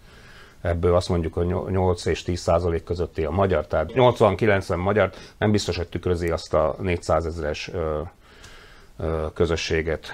[0.61, 5.51] ebből azt mondjuk, hogy 8 és 10 százalék közötti a magyar, tehát 80-90 magyar nem
[5.51, 7.71] biztos, hogy tükrözi azt a 400 ezeres
[9.35, 10.07] közösséget.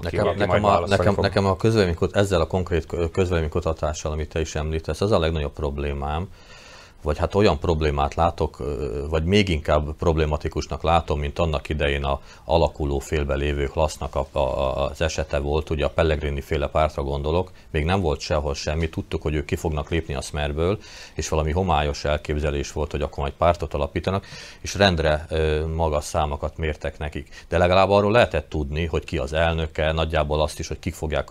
[0.00, 4.54] Nekem, aki nekem, a, nekem, nekem a közvéleménykut, ezzel a konkrét közvéleménykutatással, amit te is
[4.54, 6.28] említesz, az a legnagyobb problémám,
[7.02, 8.62] vagy hát olyan problémát látok,
[9.10, 14.84] vagy még inkább problématikusnak látom, mint annak idején a alakuló félbe lévő klassznak a, a,
[14.84, 19.22] az esete volt, ugye a Pellegrini féle pártra gondolok, még nem volt sehol semmi, tudtuk,
[19.22, 20.78] hogy ők ki fognak lépni a Smerből,
[21.14, 24.26] és valami homályos elképzelés volt, hogy akkor majd pártot alapítanak,
[24.60, 25.26] és rendre
[25.74, 27.44] magas számokat mértek nekik.
[27.48, 31.28] De legalább arról lehetett tudni, hogy ki az elnöke, nagyjából azt is, hogy kik fogják,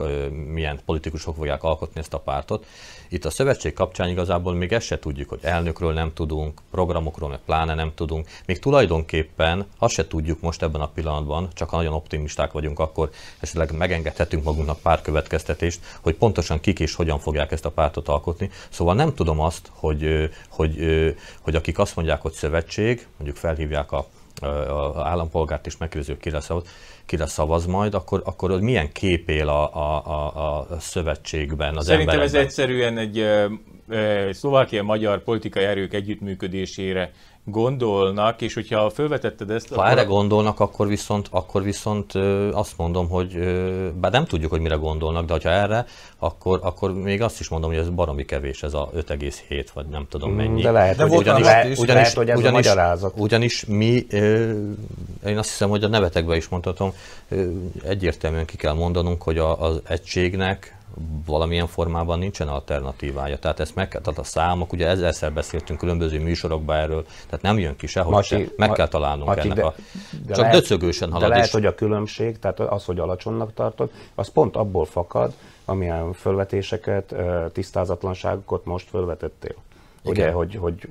[0.53, 2.65] milyen politikusok fogják alkotni ezt a pártot,
[3.09, 7.39] itt a szövetség kapcsán igazából még ezt se tudjuk, hogy elnökről nem tudunk, programokról meg
[7.45, 8.27] pláne nem tudunk.
[8.45, 13.09] Még tulajdonképpen azt se tudjuk most ebben a pillanatban, csak ha nagyon optimisták vagyunk, akkor
[13.39, 18.49] esetleg megengedhetünk magunknak pár következtetést, hogy pontosan kik és hogyan fogják ezt a pártot alkotni.
[18.69, 23.91] Szóval nem tudom azt, hogy, hogy, hogy, hogy akik azt mondják, hogy szövetség, mondjuk felhívják
[23.91, 24.07] a
[25.03, 26.63] állampolgárt is megkérdezzük, kire szavaz,
[27.05, 32.13] kire szavaz majd, akkor, akkor milyen kép él a, a, a, a szövetségben az Szerintem
[32.13, 32.41] emberekben?
[32.41, 33.25] ez egyszerűen egy
[34.33, 37.11] szlovákia-magyar politikai erők együttműködésére
[37.49, 39.69] gondolnak, és hogyha felvetetted ezt...
[39.69, 39.87] Ha akkor...
[39.87, 44.59] erre gondolnak, akkor viszont, akkor viszont ö, azt mondom, hogy ö, bár nem tudjuk, hogy
[44.59, 45.85] mire gondolnak, de ha erre,
[46.17, 50.05] akkor, akkor még azt is mondom, hogy ez baromi kevés, ez a 5,7 vagy nem
[50.09, 50.61] tudom mm, mennyi.
[50.61, 53.13] De lehet, de hogy, ugyanis, lehet, ugyanis, lehet, hogy ez ugyanis, a magyarázat.
[53.17, 54.51] Ugyanis mi, ö,
[55.25, 56.93] én azt hiszem, hogy a nevetekbe is mondhatom,
[57.29, 57.47] ö,
[57.83, 60.76] egyértelműen ki kell mondanunk, hogy a, az egységnek
[61.25, 63.37] valamilyen formában nincsen alternatívája.
[63.37, 67.59] Tehát ezt meg kell, tehát a számok, ugye ezerszer beszéltünk különböző műsorokban erről, tehát nem
[67.59, 68.43] jön ki sehogy Mati, se.
[68.57, 69.73] Meg kell találnunk Mati, ennek de, a...
[70.25, 71.23] De csak lehet, döcögősen halad.
[71.23, 71.51] De lehet, is.
[71.51, 75.33] hogy a különbség, tehát az, hogy alacsonynak tartod, az pont abból fakad,
[75.65, 77.15] amilyen fölvetéseket,
[77.51, 79.55] tisztázatlanságokat most fölvetettél.
[80.09, 80.87] Ugye, hogy, hogy,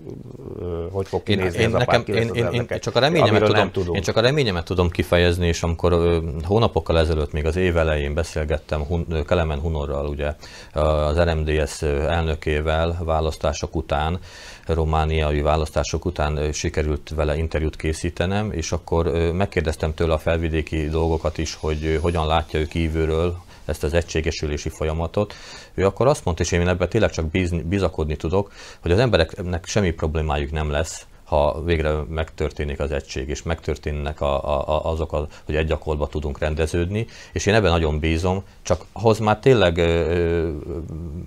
[0.91, 3.95] hogy fog kinézni én, ez nekem, a én, én, én, csak a reményemet tudom, tudom.
[3.95, 8.85] én csak a reményemet tudom kifejezni, és amikor hónapokkal ezelőtt, még az év elején beszélgettem
[8.85, 10.35] Hun, Kelemen Hunorral, ugye
[10.73, 14.19] az RMDS elnökével választások után,
[14.67, 21.55] romániai választások után sikerült vele interjút készítenem, és akkor megkérdeztem tőle a felvidéki dolgokat is,
[21.55, 25.35] hogy hogyan látja ő kívülről, ezt az egységesülési folyamatot,
[25.75, 27.27] ő akkor azt mondta, és én ebben tényleg csak
[27.65, 33.43] bizakodni tudok, hogy az embereknek semmi problémájuk nem lesz, ha végre megtörténik az egység, és
[33.43, 38.45] megtörténnek a, a, azok, a, hogy egy gyakorlatban tudunk rendeződni, és én ebben nagyon bízom,
[38.63, 40.51] csak ahhoz már tényleg ö,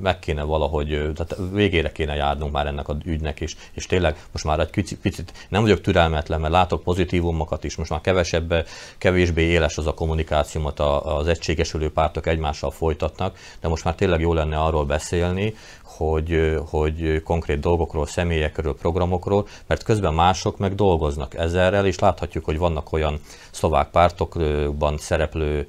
[0.02, 4.46] meg kéne valahogy, tehát végére kéne járnunk már ennek a ügynek is, és tényleg most
[4.46, 9.44] már egy picit, picit nem vagyok türelmetlen, mert látok pozitívumokat is, most már kevesebb, kevésbé
[9.44, 14.58] éles az a kommunikációmat az egységesülő pártok egymással folytatnak, de most már tényleg jó lenne
[14.58, 15.54] arról beszélni,
[16.00, 22.58] hogy, hogy konkrét dolgokról, személyekről, programokról, mert közben mások meg dolgoznak ezerrel, és láthatjuk, hogy
[22.58, 23.20] vannak olyan
[23.52, 25.66] szlovák pártokban szereplő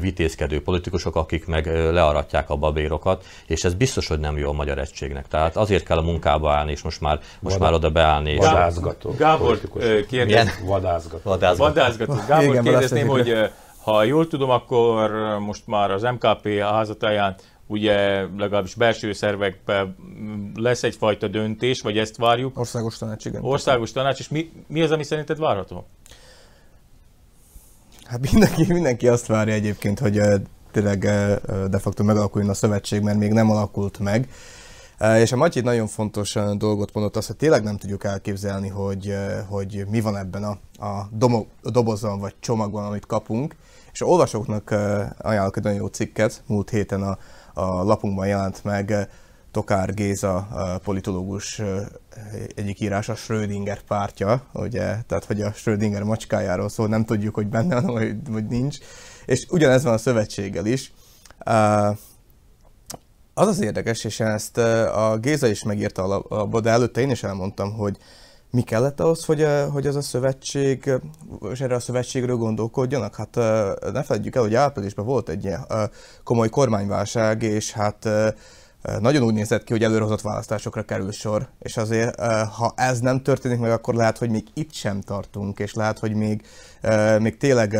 [0.00, 4.78] vitézkedő politikusok, akik meg learatják a babérokat, és ez biztos, hogy nem jó a magyar
[4.78, 5.28] egységnek.
[5.28, 8.30] Tehát azért kell a munkába állni, és most már, most Vada, már oda beállni.
[8.30, 9.14] És vadázgató.
[9.18, 9.60] Gábor
[10.08, 10.48] kérdez...
[10.66, 11.30] Vadázgató.
[11.30, 11.72] Vadázgató.
[11.72, 12.14] Vadázgató.
[12.28, 13.50] Gábor Igen, kérdezném, hogy
[13.82, 17.36] ha jól tudom, akkor most már az MKP házatáján
[17.70, 19.96] ugye legalábbis belső szervekben
[20.54, 22.58] lesz egyfajta döntés, vagy ezt várjuk?
[22.58, 23.44] Országos tanács, igen.
[23.44, 25.86] Országos tanács, és mi, mi az, ami szerinted várható?
[28.04, 30.20] Hát mindenki, mindenki azt várja egyébként, hogy
[30.70, 30.98] tényleg
[31.70, 34.28] de facto megalakuljon a szövetség, mert még nem alakult meg.
[35.16, 39.14] És a Matyi egy nagyon fontos dolgot mondott, azt, hogy tényleg nem tudjuk elképzelni, hogy,
[39.48, 43.54] hogy mi van ebben a, a, domo, a dobozban vagy csomagban, amit kapunk.
[43.92, 44.70] És a olvasóknak
[45.18, 47.18] ajánlok egy nagyon jó cikket, múlt héten a,
[47.60, 49.08] a lapunkban jelent meg
[49.50, 51.62] Tokár Géza a politológus
[52.54, 57.80] egyik írása, Schrödinger pártja, ugye, tehát hogy a Schrödinger macskájáról szól, nem tudjuk, hogy benne
[57.80, 58.78] van, vagy, vagy nincs.
[59.24, 60.92] És ugyanez van a szövetséggel is.
[63.34, 67.72] Az az érdekes, és ezt a Géza is megírta a de előtte én is elmondtam,
[67.72, 67.96] hogy
[68.50, 70.90] mi kellett ahhoz, hogy, hogy ez a szövetség,
[71.52, 73.16] és erre a szövetségről gondolkodjanak?
[73.16, 73.34] Hát
[73.92, 75.66] ne felejtjük el, hogy áprilisban volt egy ilyen
[76.24, 78.08] komoly kormányválság, és hát
[79.00, 83.58] nagyon úgy nézett ki, hogy előrehozott választásokra kerül sor, és azért, ha ez nem történik
[83.58, 86.42] meg, akkor lehet, hogy még itt sem tartunk, és lehet, hogy még,
[87.18, 87.78] még tényleg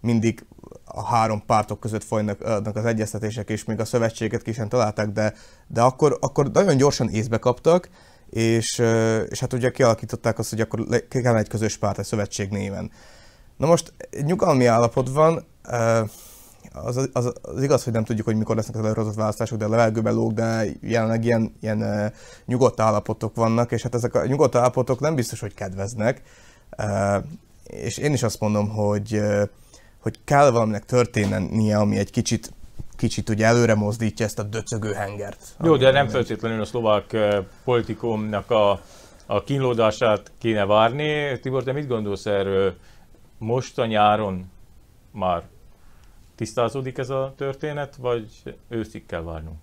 [0.00, 0.46] mindig
[0.84, 2.40] a három pártok között folynak
[2.74, 5.34] az egyeztetések, és még a szövetséget ki sem találták, de,
[5.66, 7.88] de akkor, akkor nagyon gyorsan észbe kaptak,
[8.32, 8.82] és,
[9.28, 12.90] és hát ugye kialakították azt, hogy akkor kell egy közös párt, egy szövetség néven.
[13.56, 13.92] Na most
[14.24, 15.44] nyugalmi állapot van,
[16.72, 19.68] az, az, az igaz, hogy nem tudjuk, hogy mikor lesznek az előrehozott választások, de a
[19.68, 22.12] levegőben lóg, de jelenleg ilyen, ilyen uh,
[22.46, 26.22] nyugodt állapotok vannak, és hát ezek a nyugodt állapotok nem biztos, hogy kedveznek.
[27.66, 29.20] És én is azt mondom, hogy,
[29.98, 32.52] hogy kell valaminek történnie, ami egy kicsit
[33.02, 35.56] kicsit ugye előre mozdítja ezt a döcögő hengert.
[35.62, 37.16] Jó, de nem feltétlenül a szlovák
[37.64, 38.80] politikumnak a,
[39.26, 41.38] a kínlódását kéne várni.
[41.40, 42.74] Tibor, te mit gondolsz erről?
[43.38, 44.50] Most a nyáron
[45.10, 45.42] már
[46.34, 48.26] tisztázódik ez a történet, vagy
[48.68, 49.56] őszig kell várnunk?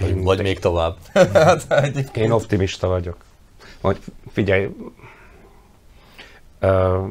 [0.00, 0.96] Én, vagy még tovább.
[1.32, 3.16] hát, Én optimista vagyok.
[3.80, 3.98] Hogy
[4.32, 4.68] figyelj,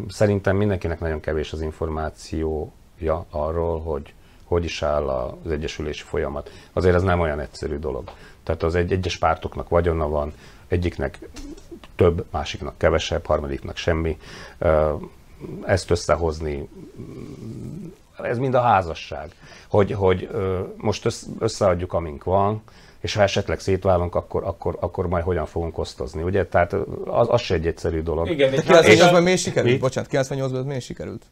[0.07, 4.13] szerintem mindenkinek nagyon kevés az információja arról, hogy
[4.51, 6.51] hogy is áll az egyesülési folyamat.
[6.73, 8.11] Azért ez nem olyan egyszerű dolog.
[8.43, 10.33] Tehát az egy, egyes pártoknak vagyona van,
[10.67, 11.19] egyiknek
[11.95, 14.17] több, másiknak kevesebb, harmadiknak semmi.
[15.65, 16.69] Ezt összehozni
[18.23, 19.29] ez mind a házasság,
[19.67, 20.29] hogy, hogy
[20.77, 21.07] most
[21.39, 22.61] összeadjuk, amink van,
[22.99, 26.45] és ha esetleg szétválunk, akkor, akkor, akkor majd hogyan fogunk osztozni, ugye?
[26.45, 26.73] Tehát
[27.05, 28.29] az, az se egy egyszerű dolog.
[28.29, 29.73] Igen, 98-ban miért sikerült?
[29.73, 29.79] Mi?
[29.79, 31.25] Bocsánat, 98-ban miért sikerült?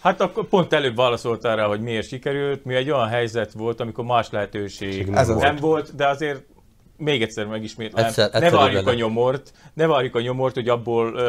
[0.00, 2.64] Hát akkor pont előbb válaszoltál rá, hogy miért sikerült.
[2.64, 5.60] Mi egy olyan helyzet volt, amikor más lehetőség nem, nem volt.
[5.60, 6.42] volt, de azért
[6.98, 11.12] még egyszer megismétlem, egyszer, egyszer ne várjuk a nyomort, ne várjuk a nyomort, hogy abból
[11.12, 11.22] uh,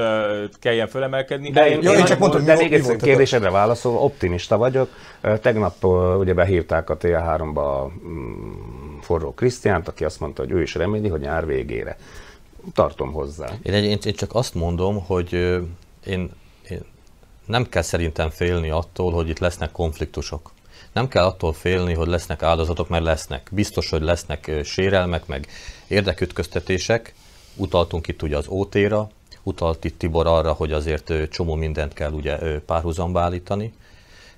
[0.60, 1.50] kelljen felemelkedni.
[1.50, 4.90] De, én, jó, én csak mondtam, de még egyszer kérdésedre válaszolva, optimista vagyok.
[5.42, 5.86] Tegnap
[6.20, 11.22] ugye behívták a TL3-ba um, Forró Krisztiánt, aki azt mondta, hogy ő is reméli, hogy
[11.22, 11.98] nyár végére.
[12.74, 13.50] Tartom hozzá.
[13.62, 15.60] Én, én, én csak azt mondom, hogy
[16.06, 16.32] én
[17.50, 20.52] nem kell szerintem félni attól, hogy itt lesznek konfliktusok
[20.92, 23.50] nem kell attól félni, hogy lesznek áldozatok, mert lesznek.
[23.52, 25.48] Biztos, hogy lesznek sérelmek, meg
[25.88, 27.14] érdekütköztetések.
[27.56, 29.10] Utaltunk itt ugye az OT-ra,
[29.44, 33.74] utalt itt Tibor arra, hogy azért csomó mindent kell ugye párhuzamba állítani.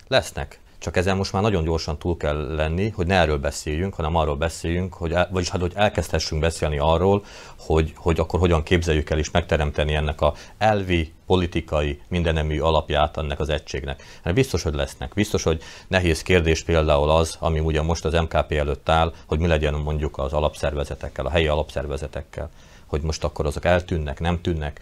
[0.08, 0.60] Lesznek.
[0.82, 4.36] Csak ezen most már nagyon gyorsan túl kell lenni, hogy ne erről beszéljünk, hanem arról
[4.36, 7.26] beszéljünk, hogy el, vagyis hát, hogy elkezdhessünk beszélni arról,
[7.60, 13.40] hogy, hogy akkor hogyan képzeljük el és megteremteni ennek a elvi, politikai, mindenemű alapját ennek
[13.40, 14.04] az egységnek.
[14.24, 15.14] Hát biztos, hogy lesznek.
[15.14, 19.48] Biztos, hogy nehéz kérdés például az, ami ugye most az MKP előtt áll, hogy mi
[19.48, 22.50] legyen mondjuk az alapszervezetekkel, a helyi alapszervezetekkel
[22.92, 24.82] hogy most akkor azok eltűnnek, nem tűnnek.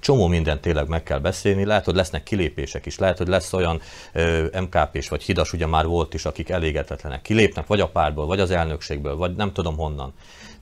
[0.00, 3.80] Csomó mindent tényleg meg kell beszélni, lehet, hogy lesznek kilépések is, lehet, hogy lesz olyan
[4.60, 7.22] MKP-s vagy hidas, ugye már volt is, akik elégetetlenek.
[7.22, 10.12] Kilépnek vagy a pártból, vagy az elnökségből, vagy nem tudom honnan.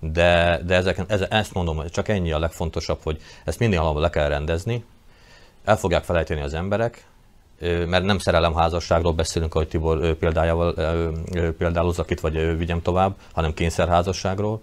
[0.00, 4.10] De, de ezeken, ez, ezt mondom, csak ennyi a legfontosabb, hogy ezt minél hamarabb le
[4.10, 4.84] kell rendezni,
[5.64, 7.06] el fogják felejteni az emberek,
[7.60, 10.74] mert nem szerelemházasságról beszélünk, ahogy Tibor példájával
[11.58, 14.60] példálozzak itt, vagy vigyem tovább, hanem kényszerházasságról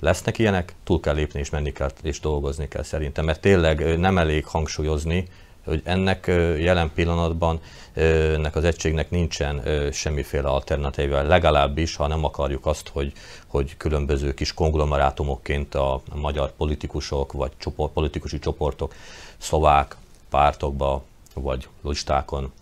[0.00, 4.18] lesznek ilyenek, túl kell lépni és menni kell és dolgozni kell szerintem, mert tényleg nem
[4.18, 5.28] elég hangsúlyozni,
[5.64, 6.24] hogy ennek
[6.58, 7.60] jelen pillanatban
[7.94, 13.12] ennek az egységnek nincsen semmiféle alternatíva, legalábbis, ha nem akarjuk azt, hogy,
[13.46, 18.94] hogy különböző kis konglomerátumokként a magyar politikusok vagy csoport, politikusi csoportok
[19.38, 19.96] szlovák
[20.30, 21.02] pártokba
[21.34, 22.52] vagy listákon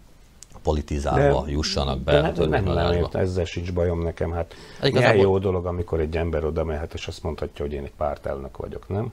[0.64, 2.12] politizálva de, jussanak be.
[2.12, 4.32] De hát, nem, nem, nem, nem, ezzel sincs bajom nekem.
[4.32, 7.92] Hát milyen jó dolog, amikor egy ember oda mehet, és azt mondhatja, hogy én egy
[7.96, 9.12] pártelnök vagyok, nem?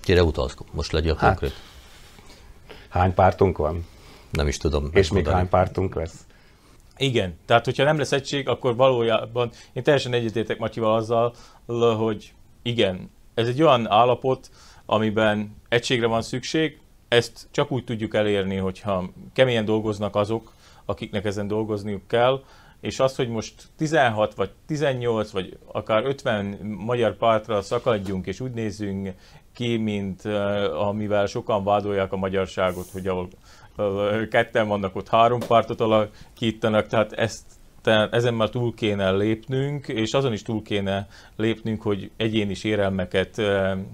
[0.00, 0.56] Kire utalsz?
[0.72, 1.60] Most legyél hát, konkrét.
[2.88, 3.86] Hány pártunk van?
[4.30, 4.88] Nem is tudom.
[4.92, 6.24] És még hány pártunk lesz?
[6.96, 11.34] Igen, tehát hogyha nem lesz egység, akkor valójában én teljesen egyetértek Matyival azzal,
[11.96, 14.50] hogy igen, ez egy olyan állapot,
[14.86, 16.80] amiben egységre van szükség,
[17.10, 20.52] ezt csak úgy tudjuk elérni, hogyha keményen dolgoznak azok,
[20.84, 22.42] akiknek ezen dolgozniuk kell,
[22.80, 28.50] és az, hogy most 16 vagy 18 vagy akár 50 magyar pártra szakadjunk, és úgy
[28.50, 29.14] nézzünk
[29.54, 30.24] ki, mint
[30.78, 33.28] amivel sokan vádolják a magyarságot, hogy ahol
[34.30, 37.44] ketten vannak, ott három pártot alakítanak, tehát ezt
[38.10, 43.36] ezen már túl kéne lépnünk, és azon is túl kéne lépnünk, hogy egyéni sérelmeket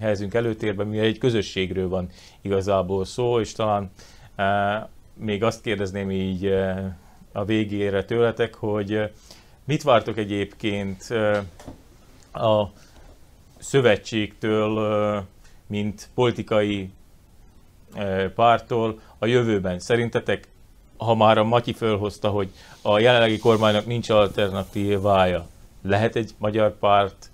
[0.00, 2.08] helyezünk előtérbe, mivel egy közösségről van
[2.40, 3.90] igazából szó, és talán
[5.14, 6.46] még azt kérdezném így
[7.32, 9.10] a végére tőletek, hogy
[9.64, 11.02] mit vártok egyébként
[12.32, 12.64] a
[13.58, 15.24] szövetségtől,
[15.66, 16.90] mint politikai
[18.34, 19.78] pártól a jövőben?
[19.78, 20.48] Szerintetek,
[20.96, 22.50] ha már a Matyi fölhozta, hogy
[22.82, 25.46] a jelenlegi kormánynak nincs alternatívája,
[25.82, 27.30] lehet egy magyar párt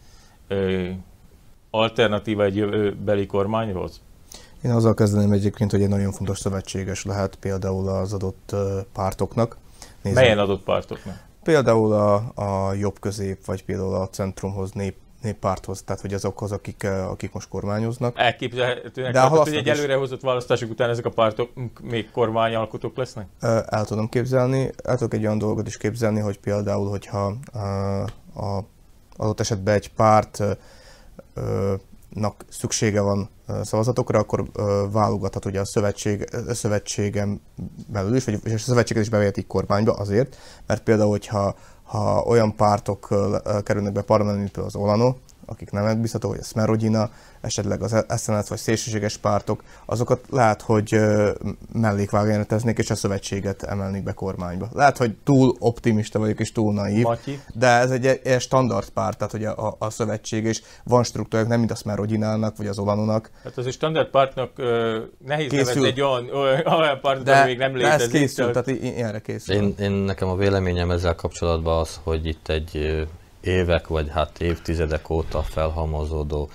[1.70, 4.00] alternatíva egy jövőbeli kormányhoz?
[4.62, 8.54] Én azzal kezdeném egyébként, hogy egy nagyon fontos szövetséges lehet például az adott
[8.92, 9.56] pártoknak.
[10.02, 10.18] Nézzük.
[10.18, 11.16] Melyen adott pártoknak?
[11.42, 16.84] Például a, a jobb közép, vagy például a centrumhoz, nép, néppárthoz, tehát hogy azokhoz, akik,
[16.84, 18.18] akik most kormányoznak.
[18.18, 21.50] Elképzelhetőnek, De tehát, hogy egy előrehozott választások után ezek a pártok
[21.82, 23.26] még kormányalkotók lesznek?
[23.66, 24.70] El tudom képzelni.
[24.84, 27.58] El tudok egy olyan dolgot is képzelni, hogy például, hogyha a,
[28.44, 28.64] a
[29.16, 30.42] adott esetben egy párt
[32.08, 33.28] nak szüksége van
[33.62, 34.50] szavazatokra, akkor
[34.90, 37.40] válogathat ugye a szövetség, a szövetségem
[37.86, 41.54] belül is, vagy a szövetséget is bevehetik kormányba azért, mert például, hogyha
[41.92, 43.08] ha olyan pártok
[43.64, 45.14] kerülnek be parlamentbe, mint az Olano,
[45.52, 50.96] akik nem megbízható, vagy a Smerodina, esetleg az SNS vagy szélsőséges pártok, azokat lehet, hogy
[51.72, 54.68] mellékvágányreteznék, és a szövetséget emelnék be kormányba.
[54.72, 57.40] Lehet, hogy túl optimista vagyok, és túl naív, Matyi.
[57.54, 61.58] de ez egy, egy standard párt, tehát hogy a, a, szövetség, és van struktúrák, nem
[61.58, 63.30] mint a Smerodinának, vagy az Olanonak.
[63.44, 64.66] Hát az egy standard pártnak uh,
[65.26, 65.64] nehéz készül.
[65.64, 66.28] nevezni egy olyan,
[66.64, 67.98] olyan pártot, de, ami még nem létezik.
[67.98, 69.54] De ez készül, tehát ilyenre készül.
[69.54, 73.06] Én, én nekem a véleményem ezzel kapcsolatban az, hogy itt egy
[73.42, 76.50] évek vagy hát évtizedek óta felhalmozódó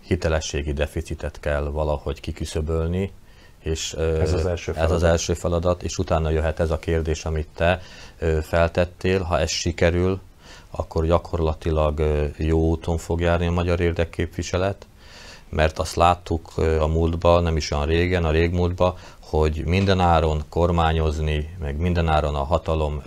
[0.00, 3.12] hitelességi deficitet kell valahogy kiküszöbölni,
[3.58, 7.48] és ez az, első ez az első feladat, és utána jöhet ez a kérdés, amit
[7.54, 7.80] te
[8.42, 9.22] feltettél.
[9.22, 10.20] Ha ez sikerül,
[10.70, 12.02] akkor gyakorlatilag
[12.36, 14.86] jó úton fog járni a magyar érdekképviselet,
[15.48, 21.76] mert azt láttuk a múltban, nem is olyan régen, a régmúltban, hogy mindenáron kormányozni, meg
[21.76, 23.02] mindenáron a hatalom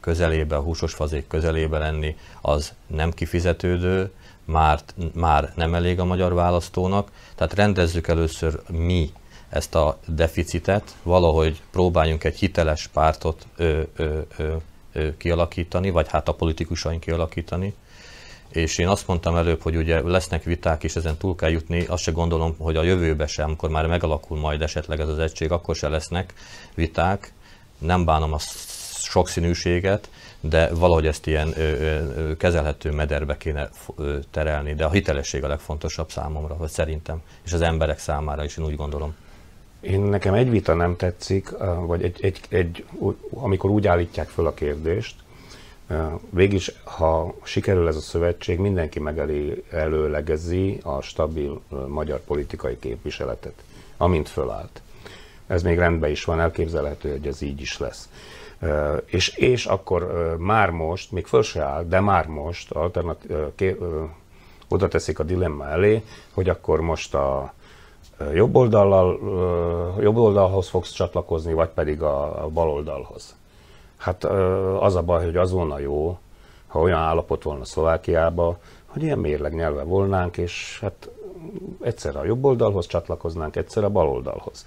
[0.00, 4.10] közelébe, a húsos fazék közelébe lenni, az nem kifizetődő,
[4.44, 4.80] már,
[5.14, 7.10] már nem elég a magyar választónak.
[7.34, 9.10] Tehát rendezzük először mi
[9.48, 14.54] ezt a deficitet, valahogy próbáljunk egy hiteles pártot ö, ö, ö,
[14.92, 17.74] ö, kialakítani, vagy hát a politikusaink kialakítani,
[18.56, 22.02] és én azt mondtam előbb, hogy ugye lesznek viták, és ezen túl kell jutni, azt
[22.02, 25.74] se gondolom, hogy a jövőbe sem, amikor már megalakul majd esetleg ez az egység, akkor
[25.74, 26.34] se lesznek
[26.74, 27.32] viták.
[27.78, 28.38] Nem bánom a
[28.98, 35.44] sokszínűséget, de valahogy ezt ilyen ö, ö, kezelhető mederbe kéne ö, terelni, de a hitelesség
[35.44, 39.14] a legfontosabb számomra, vagy szerintem, és az emberek számára is, én úgy gondolom.
[39.80, 41.50] Én nekem egy vita nem tetszik,
[41.86, 42.84] vagy egy, egy, egy,
[43.30, 45.14] amikor úgy állítják föl a kérdést,
[46.30, 53.54] Végis, ha sikerül ez a szövetség, mindenki megelé előlegezi a stabil magyar politikai képviseletet,
[53.96, 54.80] amint fölállt.
[55.46, 58.08] Ez még rendben is van, elképzelhető, hogy ez így is lesz.
[59.04, 63.26] És, és akkor már most, még föl se áll, de már most alternat,
[64.68, 67.54] oda teszik a dilemma elé, hogy akkor most a
[68.34, 69.18] jobb, oldallal,
[70.00, 73.34] jobb oldalhoz fogsz csatlakozni, vagy pedig a bal oldalhoz.
[73.96, 74.24] Hát
[74.80, 76.18] az a baj, hogy az volna jó,
[76.66, 81.10] ha olyan állapot volna Szlovákiában, hogy ilyen mérleg nyelve volnánk, és hát
[81.80, 84.66] egyszer a jobb oldalhoz csatlakoznánk, egyszer a bal oldalhoz.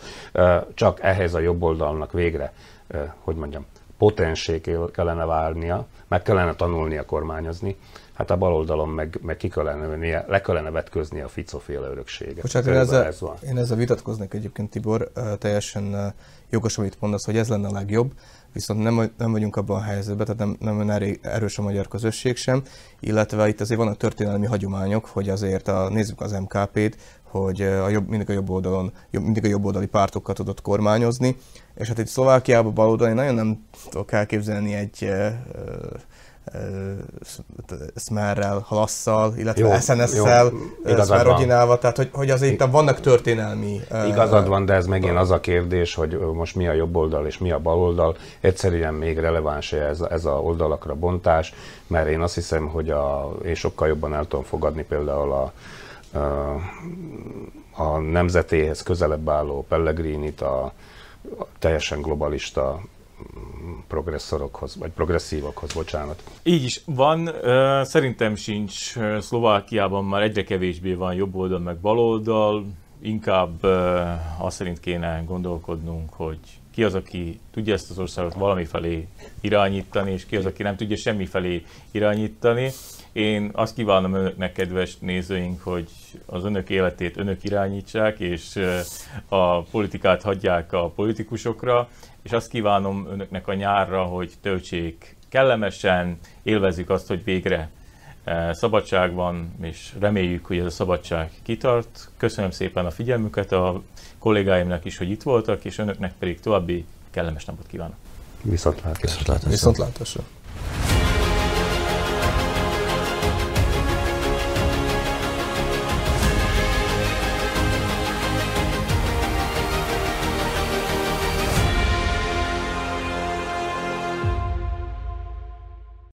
[0.73, 2.53] Csak ehhez a jobb oldalnak végre,
[3.19, 3.65] hogy mondjam,
[3.97, 4.61] potensé
[4.91, 7.77] kellene várnia, meg kellene tanulnia kormányozni,
[8.13, 12.41] hát a bal oldalon meg, meg ki kellene vennie, le kellene vetközni a ficoféle örökséget.
[12.41, 13.36] Bocsánat, én ezzel, ez van.
[13.49, 16.13] én ezzel vitatkoznék egyébként, Tibor, teljesen
[16.49, 18.11] jogos, amit mondasz, hogy ez lenne a legjobb,
[18.54, 22.36] viszont nem, nem vagyunk abban a helyzetben, tehát nem, nem olyan erős a magyar közösség
[22.36, 22.64] sem,
[23.00, 28.08] illetve itt azért vannak történelmi hagyományok, hogy azért a, nézzük az MKP-t, hogy a jobb,
[28.08, 31.36] mindig a jobb oldalon, mindig a jobb oldali pártokkal tudott kormányozni,
[31.76, 35.12] és hát itt Szlovákiában baloldali nagyon nem tudok elképzelni egy
[37.95, 40.52] Smerrel, Halasszal, illetve SNS-szel,
[41.04, 43.80] Smerodinával, tehát hogy, hogy azért itt vannak történelmi...
[44.08, 47.38] Igazad van, de ez megint az a kérdés, hogy most mi a jobb oldal és
[47.38, 48.18] mi a bal oldal.
[48.39, 51.54] Egyszerűen még releváns ez, ez a oldalakra bontás,
[51.88, 55.52] mert én azt hiszem, hogy a, én sokkal jobban el tudom fogadni például a,
[56.18, 56.56] a,
[57.76, 60.64] a nemzetéhez közelebb álló Pellegrinit, a,
[61.39, 62.82] a teljesen globalista
[63.88, 66.24] progresszorokhoz, vagy progresszívokhoz, bocsánat.
[66.43, 67.30] Így is van.
[67.84, 72.66] Szerintem sincs Szlovákiában már egyre kevésbé van jobb oldal, meg bal oldal.
[73.01, 73.64] Inkább
[74.38, 76.39] azt szerint kéne gondolkodnunk, hogy
[76.72, 79.07] ki az, aki tudja ezt az országot valami felé
[79.41, 82.72] irányítani, és ki az, aki nem tudja semmi felé irányítani.
[83.12, 85.89] Én azt kívánom önöknek, kedves nézőink, hogy
[86.26, 88.60] az önök életét önök irányítsák, és
[89.28, 91.89] a politikát hagyják a politikusokra,
[92.30, 97.69] és azt kívánom önöknek a nyárra, hogy töltsék kellemesen, élvezik azt, hogy végre
[98.51, 102.09] szabadság van, és reméljük, hogy ez a szabadság kitart.
[102.17, 103.82] Köszönöm szépen a figyelmüket a
[104.19, 107.95] kollégáimnak is, hogy itt voltak, és önöknek pedig további kellemes napot kívánok.
[108.41, 109.01] Viszontlátásra.
[109.01, 109.49] Viszontlátásra.
[109.49, 110.23] Viszontlátásra.